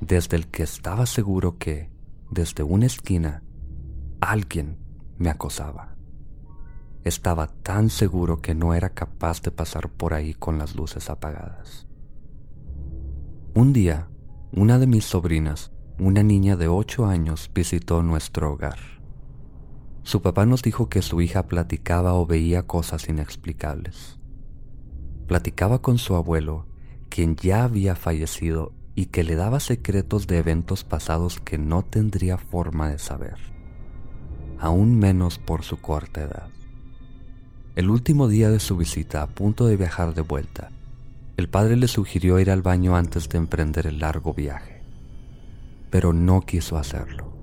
desde 0.01 0.37
el 0.37 0.49
que 0.49 0.63
estaba 0.63 1.07
seguro 1.07 1.59
que, 1.59 1.91
desde 2.31 2.63
una 2.63 2.87
esquina, 2.87 3.43
alguien 4.21 4.79
me 5.19 5.31
acosaba. 5.31 5.97
Estaba 7.05 7.49
tan 7.49 7.91
seguro 7.91 8.41
que 8.41 8.55
no 8.55 8.75
era 8.75 8.91
capaz 8.91 9.43
de 9.43 9.51
pasar 9.51 9.89
por 9.91 10.15
ahí 10.15 10.35
con 10.35 10.59
las 10.59 10.77
luces 10.77 11.11
apagadas. 11.11 11.87
Un 13.55 13.73
día, 13.73 14.09
una 14.53 14.79
de 14.79 14.87
mis 14.87 15.05
sobrinas 15.05 15.73
una 16.07 16.23
niña 16.23 16.57
de 16.57 16.69
8 16.69 17.07
años 17.07 17.51
visitó 17.55 18.03
nuestro 18.03 18.53
hogar. 18.53 18.79
Su 20.03 20.21
papá 20.21 20.47
nos 20.47 20.63
dijo 20.63 20.89
que 20.89 21.01
su 21.01 21.21
hija 21.21 21.47
platicaba 21.47 22.15
o 22.15 22.27
veía 22.27 22.65
cosas 22.65 23.09
inexplicables. 23.09 24.19
Platicaba 25.29 25.81
con 25.81 25.99
su 25.99 26.17
abuelo, 26.17 26.67
quien 27.09 27.37
ya 27.37 27.65
había 27.65 27.95
fallecido 27.95 28.73
y 28.95 29.07
que 29.07 29.23
le 29.23 29.37
daba 29.37 29.61
secretos 29.61 30.27
de 30.27 30.39
eventos 30.39 30.83
pasados 30.83 31.39
que 31.39 31.57
no 31.57 31.83
tendría 31.83 32.37
forma 32.37 32.91
de 32.91 32.99
saber, 32.99 33.37
aún 34.59 34.99
menos 34.99 35.39
por 35.39 35.63
su 35.63 35.77
corta 35.77 36.23
edad. 36.23 36.49
El 37.77 37.91
último 37.91 38.29
día 38.29 38.51
de 38.51 38.61
su 38.61 38.77
visita, 38.77 39.23
a 39.23 39.29
punto 39.29 39.67
de 39.67 39.77
viajar 39.77 40.15
de 40.15 40.23
vuelta, 40.23 40.71
el 41.37 41.49
padre 41.49 41.77
le 41.77 41.89
sugirió 41.89 42.39
ir 42.41 42.51
al 42.51 42.61
baño 42.61 42.97
antes 42.97 43.29
de 43.29 43.39
emprender 43.39 43.87
el 43.87 44.01
largo 44.01 44.35
viaje 44.35 44.82
pero 45.93 46.15
no 46.15 46.41
quiso 46.41 46.79
hacerlo, 46.79 47.37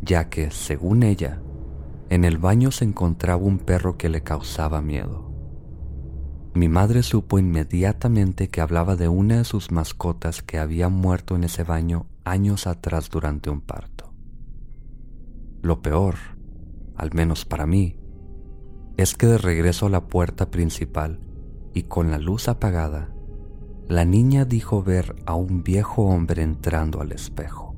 ya 0.00 0.30
que, 0.30 0.50
según 0.50 1.02
ella, 1.02 1.42
en 2.08 2.24
el 2.24 2.38
baño 2.38 2.70
se 2.70 2.86
encontraba 2.86 3.42
un 3.42 3.58
perro 3.58 3.98
que 3.98 4.08
le 4.08 4.22
causaba 4.22 4.80
miedo. 4.80 5.30
Mi 6.54 6.70
madre 6.70 7.02
supo 7.02 7.38
inmediatamente 7.38 8.48
que 8.48 8.62
hablaba 8.62 8.96
de 8.96 9.08
una 9.08 9.36
de 9.36 9.44
sus 9.44 9.70
mascotas 9.70 10.42
que 10.42 10.58
había 10.58 10.88
muerto 10.88 11.36
en 11.36 11.44
ese 11.44 11.62
baño 11.62 12.06
años 12.24 12.66
atrás 12.66 13.10
durante 13.10 13.50
un 13.50 13.60
parto. 13.60 14.14
Lo 15.60 15.82
peor, 15.82 16.14
al 16.96 17.12
menos 17.12 17.44
para 17.44 17.66
mí, 17.66 18.00
es 18.96 19.14
que 19.14 19.26
de 19.26 19.36
regreso 19.36 19.86
a 19.86 19.90
la 19.90 20.06
puerta 20.06 20.50
principal 20.50 21.20
y 21.74 21.82
con 21.82 22.10
la 22.10 22.16
luz 22.16 22.48
apagada, 22.48 23.10
la 23.88 24.04
niña 24.04 24.44
dijo 24.44 24.82
ver 24.82 25.16
a 25.24 25.34
un 25.34 25.62
viejo 25.62 26.02
hombre 26.02 26.42
entrando 26.42 27.00
al 27.00 27.10
espejo. 27.10 27.74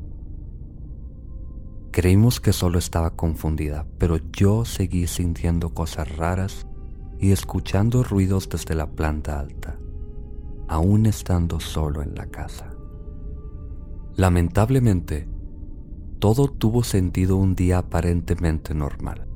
Creímos 1.93 2.41
que 2.41 2.53
solo 2.53 2.81
estaba 2.81 3.11
confundida, 3.11 3.87
pero 3.97 4.17
yo 4.33 4.65
seguí 4.65 5.07
sintiendo 5.07 5.73
cosas 5.73 6.17
raras 6.17 6.67
y 7.21 7.31
escuchando 7.31 8.03
ruidos 8.03 8.49
desde 8.49 8.75
la 8.75 8.91
planta 8.91 9.39
alta, 9.39 9.79
aún 10.67 11.07
estando 11.07 11.61
solo 11.61 12.03
en 12.03 12.17
la 12.17 12.27
casa. 12.27 12.71
Lamentablemente, 14.17 15.29
todo 16.19 16.49
tuvo 16.49 16.83
sentido 16.83 17.37
un 17.37 17.55
día 17.55 17.79
aparentemente 17.79 18.75
normal. 18.75 19.29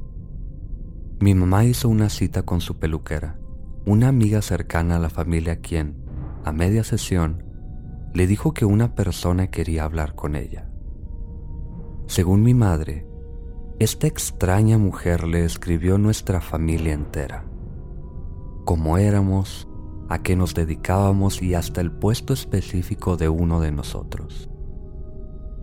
Mi 1.21 1.35
mamá 1.35 1.65
hizo 1.65 1.89
una 1.89 2.09
cita 2.09 2.43
con 2.43 2.61
su 2.61 2.79
peluquera, 2.79 3.39
una 3.87 4.09
amiga 4.09 4.43
cercana 4.43 4.97
a 4.97 4.99
la 4.99 5.11
familia 5.11 5.61
quien, 5.61 6.04
a 6.45 6.53
media 6.53 6.85
sesión, 6.85 7.43
le 8.13 8.27
dijo 8.27 8.53
que 8.53 8.65
una 8.65 8.95
persona 8.95 9.49
quería 9.49 9.85
hablar 9.85 10.15
con 10.15 10.37
ella. 10.37 10.69
Según 12.07 12.43
mi 12.43 12.55
madre, 12.55 13.07
esta 13.79 14.07
extraña 14.07 14.79
mujer 14.79 15.25
le 15.25 15.45
escribió 15.45 15.99
nuestra 15.99 16.41
familia 16.41 16.93
entera. 16.93 17.45
Cómo 18.65 18.99
éramos, 18.99 19.69
a 20.09 20.23
qué 20.23 20.37
nos 20.37 20.55
dedicábamos 20.55 21.43
y 21.43 21.55
hasta 21.55 21.81
el 21.81 21.91
puesto 21.91 22.35
específico 22.35 23.17
de 23.17 23.29
uno 23.29 23.61
de 23.61 23.73
nosotros. 23.73 24.49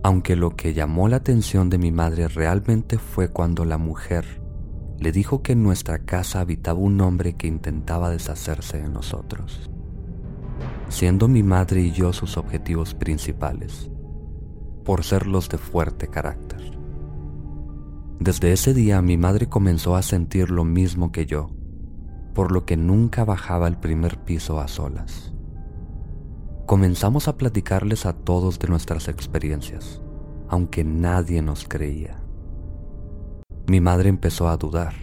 Aunque 0.02 0.34
lo 0.34 0.56
que 0.56 0.74
llamó 0.74 1.08
la 1.08 1.16
atención 1.16 1.70
de 1.70 1.78
mi 1.78 1.92
madre 1.92 2.26
realmente 2.26 2.98
fue 2.98 3.28
cuando 3.28 3.64
la 3.64 3.78
mujer 3.78 4.42
le 4.98 5.12
dijo 5.12 5.42
que 5.42 5.52
en 5.52 5.62
nuestra 5.62 6.00
casa 6.00 6.40
habitaba 6.40 6.78
un 6.78 7.00
hombre 7.00 7.34
que 7.34 7.46
intentaba 7.46 8.10
deshacerse 8.10 8.82
de 8.82 8.88
nosotros 8.88 9.71
siendo 10.92 11.26
mi 11.26 11.42
madre 11.42 11.80
y 11.80 11.90
yo 11.90 12.12
sus 12.12 12.36
objetivos 12.36 12.94
principales, 12.94 13.90
por 14.84 15.04
ser 15.04 15.26
los 15.26 15.48
de 15.48 15.56
fuerte 15.56 16.06
carácter. 16.06 16.60
Desde 18.20 18.52
ese 18.52 18.74
día 18.74 19.00
mi 19.00 19.16
madre 19.16 19.48
comenzó 19.48 19.96
a 19.96 20.02
sentir 20.02 20.50
lo 20.50 20.64
mismo 20.64 21.10
que 21.10 21.24
yo, 21.24 21.48
por 22.34 22.52
lo 22.52 22.66
que 22.66 22.76
nunca 22.76 23.24
bajaba 23.24 23.66
al 23.66 23.80
primer 23.80 24.18
piso 24.18 24.60
a 24.60 24.68
solas. 24.68 25.32
Comenzamos 26.66 27.26
a 27.26 27.38
platicarles 27.38 28.04
a 28.04 28.12
todos 28.12 28.58
de 28.58 28.68
nuestras 28.68 29.08
experiencias, 29.08 30.02
aunque 30.48 30.84
nadie 30.84 31.40
nos 31.40 31.66
creía. 31.66 32.22
Mi 33.66 33.80
madre 33.80 34.10
empezó 34.10 34.48
a 34.48 34.58
dudar, 34.58 34.94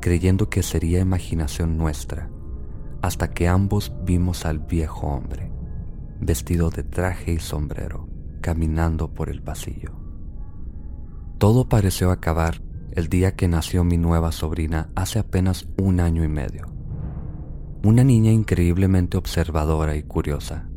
creyendo 0.00 0.48
que 0.48 0.62
sería 0.62 1.00
imaginación 1.00 1.76
nuestra 1.76 2.30
hasta 3.02 3.30
que 3.30 3.48
ambos 3.48 3.92
vimos 4.04 4.44
al 4.44 4.58
viejo 4.58 5.06
hombre, 5.06 5.50
vestido 6.20 6.70
de 6.70 6.82
traje 6.82 7.32
y 7.32 7.38
sombrero, 7.38 8.08
caminando 8.40 9.12
por 9.14 9.30
el 9.30 9.42
pasillo. 9.42 9.92
Todo 11.38 11.68
pareció 11.68 12.10
acabar 12.10 12.62
el 12.92 13.08
día 13.08 13.34
que 13.34 13.48
nació 13.48 13.84
mi 13.84 13.96
nueva 13.96 14.32
sobrina 14.32 14.90
hace 14.94 15.18
apenas 15.18 15.68
un 15.78 16.00
año 16.00 16.24
y 16.24 16.28
medio. 16.28 16.66
Una 17.82 18.04
niña 18.04 18.30
increíblemente 18.30 19.16
observadora 19.16 19.96
y 19.96 20.02
curiosa. 20.02 20.68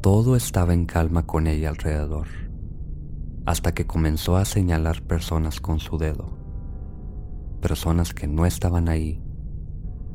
Todo 0.00 0.34
estaba 0.34 0.72
en 0.72 0.86
calma 0.86 1.26
con 1.26 1.46
ella 1.46 1.68
alrededor, 1.68 2.28
hasta 3.44 3.74
que 3.74 3.86
comenzó 3.86 4.36
a 4.36 4.46
señalar 4.46 5.02
personas 5.02 5.60
con 5.60 5.78
su 5.78 5.98
dedo, 5.98 6.38
personas 7.60 8.14
que 8.14 8.26
no 8.26 8.46
estaban 8.46 8.88
ahí 8.88 9.22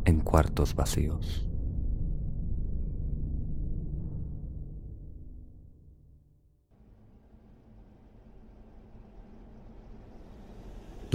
en 0.06 0.20
cuartos 0.22 0.76
vacíos. 0.76 1.46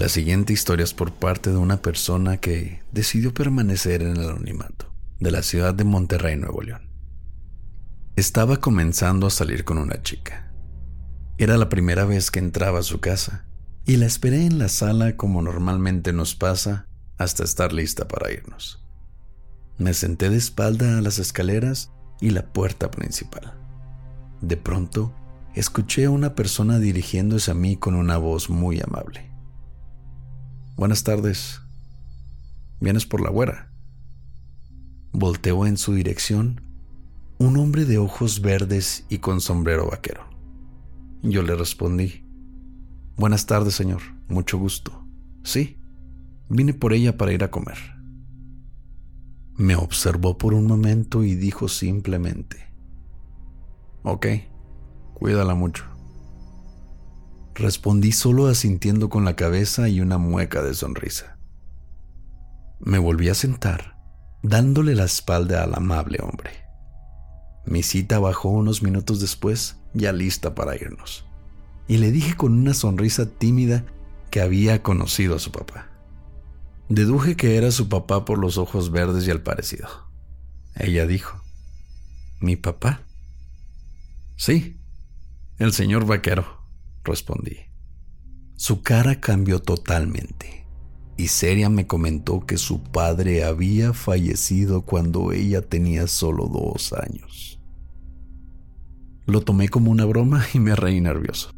La 0.01 0.09
siguiente 0.09 0.55
historia 0.55 0.85
es 0.85 0.95
por 0.95 1.13
parte 1.13 1.51
de 1.51 1.59
una 1.59 1.83
persona 1.83 2.39
que 2.39 2.81
decidió 2.91 3.35
permanecer 3.35 4.01
en 4.01 4.17
el 4.17 4.31
anonimato 4.31 4.91
de 5.19 5.31
la 5.31 5.43
ciudad 5.43 5.75
de 5.75 5.85
Monterrey, 5.85 6.37
Nuevo 6.37 6.63
León. 6.63 6.89
Estaba 8.17 8.57
comenzando 8.57 9.27
a 9.27 9.31
salir 9.31 9.65
con 9.65 9.77
una 9.77 10.03
chica. 10.03 10.53
Era 11.37 11.59
la 11.59 11.69
primera 11.69 12.07
vez 12.07 12.31
que 12.31 12.39
entraba 12.39 12.79
a 12.79 12.83
su 12.83 13.01
casa 13.01 13.47
y 13.85 13.97
la 13.97 14.07
esperé 14.07 14.47
en 14.47 14.59
la 14.59 14.69
sala 14.69 15.19
como 15.19 15.43
normalmente 15.43 16.15
nos 16.15 16.35
pasa 16.35 16.87
hasta 17.19 17.45
estar 17.45 17.75
lista 17.75 18.09
para 18.09 18.33
irnos. 18.33 18.80
Me 19.81 19.95
senté 19.95 20.29
de 20.29 20.37
espalda 20.37 20.99
a 20.99 21.01
las 21.01 21.19
escaleras 21.19 21.91
y 22.21 22.31
la 22.31 22.53
puerta 22.53 22.91
principal. 22.91 23.55
De 24.43 24.59
pronto, 24.59 25.15
escuché 25.55 26.05
a 26.05 26.11
una 26.11 26.35
persona 26.35 26.79
dirigiéndose 26.79 27.51
a 27.51 27.55
mí 27.55 27.79
con 27.79 27.95
una 27.95 28.19
voz 28.19 28.51
muy 28.51 28.79
amable. 28.79 29.33
Buenas 30.77 31.03
tardes. 31.03 31.63
¿Vienes 32.79 33.07
por 33.07 33.23
la 33.23 33.31
güera? 33.31 33.73
Volteó 35.13 35.65
en 35.65 35.79
su 35.79 35.95
dirección 35.95 36.61
un 37.39 37.57
hombre 37.57 37.87
de 37.87 37.97
ojos 37.97 38.43
verdes 38.43 39.07
y 39.09 39.21
con 39.21 39.41
sombrero 39.41 39.89
vaquero. 39.89 40.29
Yo 41.23 41.43
le 41.43 41.57
respondí, 41.57 42.27
Buenas 43.17 43.47
tardes, 43.47 43.77
señor. 43.77 44.03
Mucho 44.29 44.59
gusto. 44.59 45.07
Sí, 45.43 45.79
vine 46.51 46.75
por 46.75 46.93
ella 46.93 47.17
para 47.17 47.33
ir 47.33 47.45
a 47.45 47.51
comer. 47.51 48.00
Me 49.61 49.77
observó 49.77 50.39
por 50.39 50.55
un 50.55 50.67
momento 50.67 51.23
y 51.23 51.35
dijo 51.35 51.69
simplemente, 51.69 52.73
Ok, 54.03 54.27
cuídala 55.13 55.55
mucho. 55.55 55.85
Respondí 57.55 58.13
solo 58.13 58.47
asintiendo 58.47 59.11
con 59.11 59.27
la 59.27 59.37
cabeza 59.37 59.91
y 59.91 60.01
una 60.01 60.17
mueca 60.17 60.63
de 60.63 60.73
sonrisa. 60.73 61.37
Me 62.79 62.99
volví 62.99 63.29
a 63.29 63.35
sentar, 63.35 63.99
dándole 64.43 64.95
la 64.95 65.05
espalda 65.05 65.63
al 65.63 65.75
amable 65.75 66.21
hombre. 66.23 66.53
Mi 67.67 67.83
cita 67.83 68.19
bajó 68.19 68.49
unos 68.49 68.83
minutos 68.83 69.21
después, 69.21 69.77
ya 69.93 70.15
lista 70.15 70.55
para 70.55 70.75
irnos, 70.75 71.27
y 71.87 71.99
le 71.99 72.11
dije 72.11 72.35
con 72.35 72.55
una 72.55 72.73
sonrisa 72.73 73.27
tímida 73.27 73.85
que 74.31 74.41
había 74.41 74.83
conocido 74.83 75.37
a 75.37 75.39
su 75.39 75.53
papá. 75.53 75.91
Deduje 76.91 77.37
que 77.37 77.57
era 77.57 77.71
su 77.71 77.89
papá 77.89 78.25
por 78.25 78.39
los 78.39 78.59
ojos 78.59 78.91
verdes 78.91 79.25
y 79.25 79.31
el 79.31 79.41
parecido. 79.41 79.89
Ella 80.75 81.07
dijo, 81.07 81.41
¿Mi 82.41 82.57
papá? 82.57 83.07
Sí, 84.37 84.81
el 85.59 85.73
señor 85.73 86.05
vaquero 86.05 86.45
respondí. 87.05 87.59
Su 88.57 88.83
cara 88.83 89.21
cambió 89.21 89.61
totalmente 89.61 90.67
y 91.17 91.29
Seria 91.29 91.69
me 91.69 91.87
comentó 91.87 92.45
que 92.45 92.59
su 92.59 92.83
padre 92.83 93.45
había 93.45 93.93
fallecido 93.93 94.83
cuando 94.83 95.31
ella 95.31 95.63
tenía 95.63 96.09
solo 96.09 96.49
dos 96.49 96.93
años. 96.93 97.61
Lo 99.27 99.43
tomé 99.43 99.69
como 99.69 99.93
una 99.93 100.07
broma 100.07 100.45
y 100.53 100.59
me 100.59 100.75
reí 100.75 101.01
nervioso, 101.01 101.53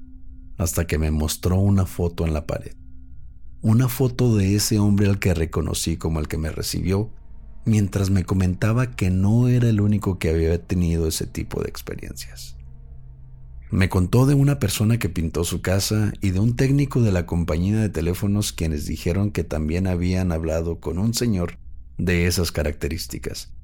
hasta 0.59 0.87
que 0.87 0.99
me 0.99 1.11
mostró 1.11 1.57
una 1.57 1.87
foto 1.87 2.27
en 2.27 2.35
la 2.35 2.47
pared. 2.47 2.82
Una 3.63 3.89
foto 3.89 4.37
de 4.37 4.57
ese 4.57 4.81
hombre 4.81 5.07
al 5.07 5.21
que 5.21 5.35
reconocí 5.35 5.97
como 5.97 6.19
el 6.19 6.27
que 6.27 6.37
me 6.37 6.51
recibió, 6.51 7.11
mientras 7.65 8.11
me 8.11 8.25
comentaba 8.25 8.91
que 8.91 9.09
no 9.11 9.47
era 9.47 9.69
el 9.69 9.81
único 9.81 10.19
que 10.19 10.31
había 10.31 10.61
tenido 10.61 11.07
ese 11.07 11.27
tipo 11.27 11.63
de 11.63 11.69
experiencias. 11.69 12.57
Me 13.71 13.89
contó 13.89 14.27
de 14.27 14.35
una 14.35 14.59
persona 14.59 14.99
que 14.99 15.09
pintó 15.09 15.45
su 15.45 15.63
casa 15.63 16.13
y 16.21 16.31
de 16.31 16.41
un 16.41 16.57
técnico 16.57 17.01
de 17.01 17.13
la 17.13 17.25
compañía 17.25 17.79
de 17.79 17.89
teléfonos 17.89 18.53
quienes 18.53 18.87
dijeron 18.87 19.31
que 19.31 19.45
también 19.45 19.87
habían 19.87 20.33
hablado 20.33 20.81
con 20.81 20.99
un 20.99 21.15
señor 21.15 21.57
de 21.99 22.27
esas 22.27 22.53
características, 22.53 23.55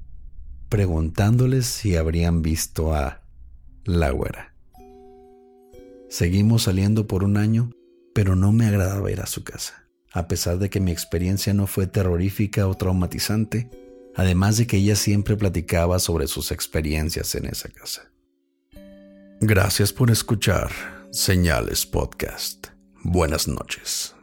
preguntándoles 0.69 1.65
si 1.65 1.97
habrían 1.97 2.41
visto 2.41 2.95
a 2.95 3.21
la 3.83 4.11
güera. 4.11 4.55
Seguimos 6.09 6.63
saliendo 6.63 7.05
por 7.05 7.23
un 7.23 7.37
año, 7.37 7.71
pero 8.15 8.35
no 8.35 8.51
me 8.51 8.65
agradaba 8.65 9.11
ir 9.11 9.21
a 9.21 9.27
su 9.27 9.43
casa, 9.43 9.88
a 10.11 10.27
pesar 10.27 10.57
de 10.57 10.69
que 10.69 10.79
mi 10.79 10.91
experiencia 10.91 11.53
no 11.53 11.67
fue 11.67 11.87
terrorífica 11.87 12.67
o 12.67 12.75
traumatizante, 12.75 13.69
además 14.15 14.57
de 14.57 14.67
que 14.67 14.77
ella 14.77 14.95
siempre 14.95 15.35
platicaba 15.35 15.99
sobre 15.99 16.27
sus 16.27 16.51
experiencias 16.51 17.35
en 17.35 17.45
esa 17.45 17.69
casa. 17.69 18.11
Gracias 19.41 19.93
por 19.93 20.11
escuchar 20.11 20.69
Señales 21.11 21.85
Podcast. 21.85 22.67
Buenas 23.03 23.47
noches. 23.47 24.15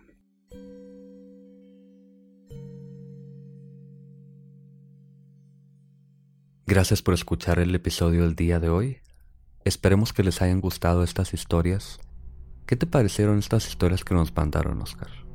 Gracias 6.66 7.00
por 7.00 7.14
escuchar 7.14 7.60
el 7.60 7.74
episodio 7.74 8.24
del 8.24 8.34
día 8.34 8.58
de 8.58 8.68
hoy. 8.68 8.98
Esperemos 9.64 10.12
que 10.12 10.24
les 10.24 10.42
hayan 10.42 10.60
gustado 10.60 11.04
estas 11.04 11.32
historias. 11.32 11.98
¿Qué 12.66 12.76
te 12.76 12.86
parecieron 12.86 13.38
estas 13.38 13.68
historias 13.68 14.04
que 14.04 14.14
nos 14.14 14.34
mandaron, 14.34 14.82
Oscar? 14.82 15.25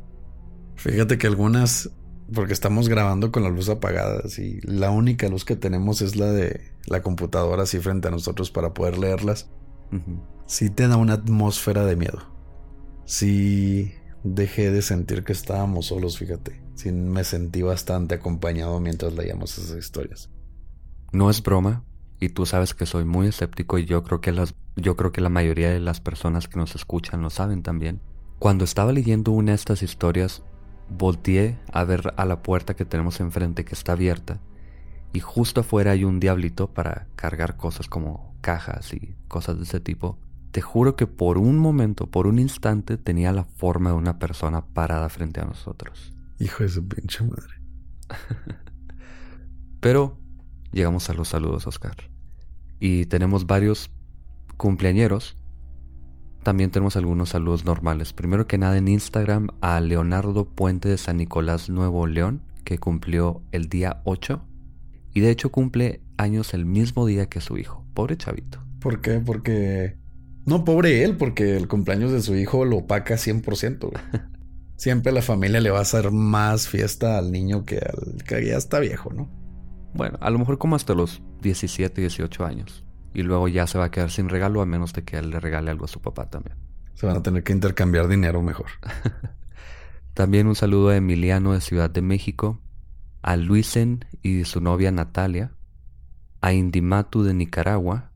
Fíjate 0.82 1.18
que 1.18 1.28
algunas, 1.28 1.92
porque 2.34 2.54
estamos 2.54 2.90
grabando 2.90 3.32
con 3.32 3.44
la 3.44 3.50
luz 3.50 3.70
apagada, 3.70 4.24
y 4.38 4.60
la 4.62 4.90
única 4.90 5.28
luz 5.30 5.46
que 5.46 5.56
tenemos 5.56 6.02
es 6.02 6.16
la 6.16 6.28
de 6.28 6.72
la 6.88 7.02
computadora 7.02 7.64
así 7.64 7.80
frente 7.80 8.08
a 8.08 8.12
nosotros 8.12 8.52
para 8.52 8.74
poder 8.74 8.98
leerlas 8.98 9.50
sí 10.46 10.70
te 10.70 10.88
da 10.88 10.98
una 10.98 11.14
atmósfera 11.14 11.86
de 11.86 11.96
miedo. 11.96 12.20
Sí 13.06 13.94
dejé 14.24 14.72
de 14.72 14.82
sentir 14.82 15.24
que 15.24 15.34
estábamos 15.34 15.88
solos, 15.88 16.18
fíjate. 16.18 16.62
Sí 16.76 16.92
me 16.92 17.24
sentí 17.24 17.62
bastante 17.62 18.16
acompañado 18.16 18.80
mientras 18.80 19.14
leíamos 19.14 19.58
esas 19.58 19.78
historias. 19.78 20.30
No 21.12 21.30
es 21.30 21.42
broma, 21.42 21.84
y 22.20 22.30
tú 22.30 22.46
sabes 22.46 22.74
que 22.74 22.86
soy 22.86 23.06
muy 23.06 23.28
escéptico 23.28 23.78
y 23.78 23.86
yo 23.86 24.04
creo 24.04 24.22
que 24.22 24.32
las 24.32 24.56
yo 24.78 24.96
creo 24.96 25.12
que 25.12 25.22
la 25.22 25.30
mayoría 25.30 25.70
de 25.70 25.82
las 25.82 26.00
personas 26.00 26.48
que 26.48 26.58
nos 26.58 26.76
escuchan 26.76 27.22
lo 27.22 27.30
saben 27.30 27.62
también. 27.62 28.00
Cuando 28.40 28.64
estaba 28.64 28.92
leyendo 28.92 29.32
una 29.32 29.52
de 29.52 29.56
estas 29.56 29.84
historias, 29.84 30.44
volteé 30.98 31.58
a 31.72 31.84
ver 31.84 32.14
a 32.18 32.26
la 32.26 32.44
puerta 32.44 32.76
que 32.76 32.86
tenemos 32.86 33.20
enfrente 33.20 33.66
que 33.66 33.74
está 33.74 33.94
abierta 33.94 34.40
y 35.14 35.20
justo 35.20 35.62
afuera 35.62 35.92
hay 35.92 36.04
un 36.04 36.20
diablito 36.20 36.68
para 36.74 37.08
cargar 37.16 37.58
cosas 37.58 37.88
como 37.88 38.34
cajas 38.42 38.94
y 38.94 39.16
cosas 39.28 39.58
de 39.58 39.64
ese 39.64 39.80
tipo. 39.80 40.18
Te 40.52 40.62
juro 40.62 40.96
que 40.96 41.08
por 41.08 41.38
un 41.38 41.58
momento, 41.58 42.08
por 42.08 42.28
un 42.28 42.40
instante, 42.40 42.98
tenía 42.98 43.32
la 43.32 43.44
forma 43.44 43.92
de 43.92 43.96
una 43.98 44.20
persona 44.20 44.66
parada 44.66 45.10
frente 45.10 45.42
a 45.42 45.46
nosotros. 45.46 46.14
Hijo 46.40 46.64
de 46.64 46.70
su 46.70 46.88
pinche 46.88 47.24
madre. 47.24 47.62
Pero 49.80 50.18
llegamos 50.72 51.10
a 51.10 51.14
los 51.14 51.30
saludos, 51.30 51.68
Oscar. 51.68 51.96
Y 52.80 53.06
tenemos 53.06 53.46
varios 53.46 53.92
cumpleañeros. 54.58 55.38
También 56.44 56.72
tenemos 56.72 56.96
algunos 56.96 57.30
saludos 57.30 57.66
normales. 57.66 58.14
Primero 58.14 58.48
que 58.48 58.58
nada 58.58 58.78
en 58.78 58.88
Instagram 58.88 59.50
a 59.62 59.80
Leonardo 59.80 60.46
Puente 60.46 60.90
de 60.90 60.98
San 60.98 61.18
Nicolás, 61.18 61.70
Nuevo 61.70 62.08
León, 62.08 62.42
que 62.64 62.80
cumplió 62.80 63.44
el 63.52 63.70
día 63.70 64.02
8 64.06 64.42
y 65.14 65.20
de 65.20 65.30
hecho 65.30 65.52
cumple 65.52 66.02
años 66.18 66.54
el 66.54 66.66
mismo 66.66 67.06
día 67.06 67.28
que 67.28 67.42
su 67.42 67.58
hijo. 67.58 67.86
Pobre 67.94 68.18
chavito. 68.18 68.64
¿Por 68.80 69.02
qué? 69.02 69.20
Porque... 69.20 69.98
No, 70.46 70.66
pobre 70.66 71.04
él, 71.04 71.18
porque 71.18 71.56
el 71.56 71.68
cumpleaños 71.68 72.12
de 72.12 72.22
su 72.22 72.36
hijo 72.36 72.66
lo 72.66 72.78
opaca 72.78 73.16
100%. 73.16 73.92
Siempre 74.78 75.12
la 75.12 75.22
familia 75.22 75.62
le 75.62 75.70
va 75.70 75.78
a 75.78 75.84
hacer 75.84 76.10
más 76.10 76.68
fiesta 76.68 77.20
al 77.20 77.32
niño 77.32 77.66
que 77.66 77.76
al 77.78 78.24
que 78.24 78.44
ya 78.44 78.58
está 78.58 78.80
viejo, 78.80 79.14
¿no? 79.14 79.30
Bueno, 79.94 80.18
a 80.20 80.32
lo 80.32 80.40
mejor 80.40 80.58
como 80.58 80.76
hasta 80.76 80.96
los 80.96 81.22
17, 81.44 82.02
18 82.02 82.46
años. 82.46 82.84
Y 83.14 83.24
luego 83.24 83.48
ya 83.48 83.68
se 83.68 83.78
va 83.78 83.86
a 83.86 83.92
quedar 83.92 84.12
sin 84.12 84.30
regalo 84.30 84.62
a 84.62 84.66
menos 84.66 84.94
de 84.94 85.04
que 85.04 85.18
él 85.18 85.30
le 85.30 85.40
regale 85.40 85.72
algo 85.72 85.86
a 85.86 85.88
su 85.90 86.02
papá 86.02 86.30
también. 86.30 86.58
Se 86.94 87.06
van 87.06 87.18
a 87.18 87.24
tener 87.24 87.44
que 87.44 87.54
intercambiar 87.54 88.08
dinero 88.08 88.42
mejor. 88.42 88.68
también 90.14 90.48
un 90.48 90.56
saludo 90.56 90.90
a 90.90 90.96
Emiliano 90.96 91.54
de 91.54 91.62
Ciudad 91.62 91.90
de 91.90 92.02
México, 92.02 92.60
a 93.22 93.36
Luisen 93.38 94.06
y 94.22 94.46
su 94.46 94.62
novia 94.62 94.92
Natalia, 94.92 95.52
a 96.42 96.54
Indimatu 96.54 97.24
de 97.24 97.34
Nicaragua, 97.34 98.12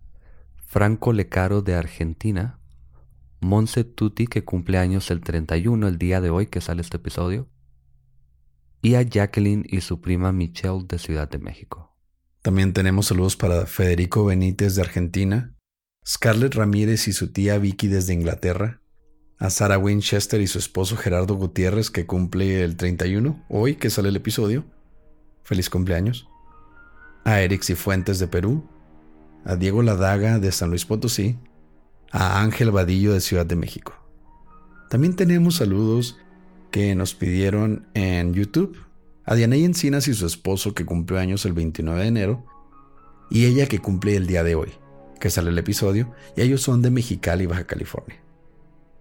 Franco 0.56 1.14
Lecaro 1.14 1.62
de 1.62 1.76
Argentina, 1.76 2.60
Monse 3.40 3.84
Tutti 3.84 4.28
que 4.28 4.44
cumple 4.44 4.78
años 4.78 5.12
el 5.12 5.22
31, 5.22 5.88
el 5.88 5.98
día 5.98 6.22
de 6.22 6.30
hoy 6.30 6.48
que 6.48 6.62
sale 6.62 6.82
este 6.82 6.98
episodio, 6.98 7.48
y 8.82 8.96
a 8.96 9.02
Jacqueline 9.02 9.66
y 9.68 9.82
su 9.82 10.02
prima 10.02 10.32
Michelle 10.32 10.84
de 10.88 11.00
Ciudad 11.00 11.30
de 11.30 11.38
México. 11.40 11.95
También 12.46 12.74
tenemos 12.74 13.08
saludos 13.08 13.36
para 13.36 13.66
Federico 13.66 14.24
Benítez 14.24 14.76
de 14.76 14.84
Argentina, 14.84 15.56
Scarlett 16.06 16.54
Ramírez 16.54 17.08
y 17.08 17.12
su 17.12 17.32
tía 17.32 17.58
Vicky 17.58 17.88
desde 17.88 18.14
Inglaterra, 18.14 18.84
a 19.40 19.50
Sarah 19.50 19.80
Winchester 19.80 20.40
y 20.40 20.46
su 20.46 20.60
esposo 20.60 20.96
Gerardo 20.96 21.34
Gutiérrez 21.34 21.90
que 21.90 22.06
cumple 22.06 22.64
el 22.64 22.78
31, 22.78 23.44
hoy 23.50 23.78
que 23.78 23.90
sale 23.90 24.10
el 24.10 24.16
episodio, 24.16 24.64
feliz 25.42 25.72
cumpleaños. 25.72 26.28
A 27.24 27.42
Eric 27.42 27.64
Cifuentes 27.64 28.20
de 28.20 28.28
Perú, 28.28 28.70
a 29.44 29.56
Diego 29.56 29.82
Ladaga 29.82 30.38
de 30.38 30.52
San 30.52 30.70
Luis 30.70 30.86
Potosí, 30.86 31.40
a 32.12 32.44
Ángel 32.44 32.70
Vadillo 32.70 33.14
de 33.14 33.22
Ciudad 33.22 33.48
de 33.48 33.56
México. 33.56 33.96
También 34.92 35.16
tenemos 35.16 35.56
saludos 35.56 36.16
que 36.70 36.94
nos 36.94 37.16
pidieron 37.16 37.88
en 37.96 38.36
YouTube. 38.36 38.85
A 39.26 39.36
Dianey 39.36 39.64
Encinas 39.64 40.08
y 40.08 40.14
su 40.14 40.26
esposo 40.26 40.74
que 40.74 40.86
cumplió 40.86 41.20
años 41.20 41.46
el 41.46 41.54
29 41.54 42.02
de 42.02 42.08
enero. 42.08 42.46
Y 43.30 43.46
ella 43.46 43.68
que 43.68 43.80
cumple 43.80 44.16
el 44.16 44.28
día 44.28 44.44
de 44.44 44.56
hoy, 44.56 44.72
que 45.20 45.30
sale 45.30 45.50
el 45.50 45.58
episodio. 45.58 46.12
Y 46.36 46.42
ellos 46.42 46.62
son 46.62 46.82
de 46.82 46.92
Mexicali, 46.92 47.46
Baja 47.46 47.66
California. 47.66 48.22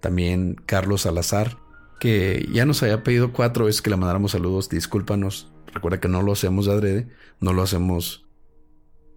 También 0.00 0.56
Carlos 0.66 1.02
Salazar, 1.02 1.58
que 2.00 2.48
ya 2.52 2.64
nos 2.64 2.82
había 2.82 3.02
pedido 3.02 3.32
cuatro 3.32 3.66
veces 3.66 3.82
que 3.82 3.90
le 3.90 3.96
mandáramos 3.96 4.32
saludos. 4.32 4.68
Discúlpanos. 4.68 5.52
Recuerda 5.72 6.00
que 6.00 6.08
no 6.08 6.22
lo 6.22 6.32
hacemos 6.32 6.66
de 6.66 6.72
adrede. 6.72 7.08
No 7.40 7.52
lo 7.52 7.62
hacemos 7.62 8.26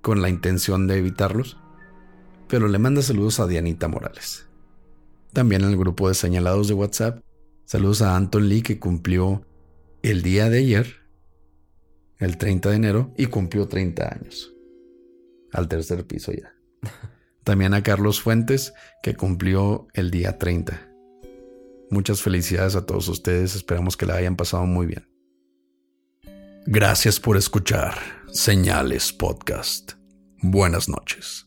con 0.02 0.22
la 0.22 0.30
intención 0.30 0.88
de 0.88 0.98
evitarlos. 0.98 1.58
Pero 2.50 2.68
le 2.68 2.80
manda 2.80 3.02
saludos 3.02 3.40
a 3.40 3.48
Dianita 3.48 3.88
Morales. 3.88 4.46
También 5.32 5.64
en 5.64 5.70
el 5.70 5.78
grupo 5.78 6.10
de 6.10 6.16
señalados 6.16 6.68
de 6.68 6.74
WhatsApp 6.74 7.20
Saludos 7.68 8.02
a 8.02 8.16
Anton 8.16 8.48
Lee 8.48 8.62
que 8.62 8.80
cumplió 8.80 9.46
el 10.12 10.22
día 10.22 10.50
de 10.50 10.60
ayer, 10.60 11.02
el 12.20 12.38
30 12.38 12.70
de 12.70 12.76
enero, 12.76 13.14
y 13.18 13.26
cumplió 13.26 13.68
30 13.68 14.14
años. 14.14 14.54
Al 15.52 15.68
tercer 15.68 16.06
piso 16.06 16.32
ya. 16.32 16.54
También 17.44 17.74
a 17.74 17.84
Carlos 17.84 18.22
Fuentes 18.22 18.74
que 19.04 19.16
cumplió 19.16 19.88
el 19.94 20.12
día 20.12 20.38
30. 20.38 20.90
Muchas 21.90 22.22
felicidades 22.22 22.76
a 22.76 22.86
todos 22.86 23.08
ustedes, 23.08 23.56
esperamos 23.56 23.96
que 23.96 24.06
la 24.06 24.16
hayan 24.16 24.36
pasado 24.36 24.66
muy 24.66 24.86
bien. 24.86 25.10
Gracias 26.66 27.20
por 27.20 27.38
escuchar 27.38 27.96
Señales 28.32 29.14
Podcast. 29.14 29.94
Buenas 30.42 30.90
noches. 30.90 31.47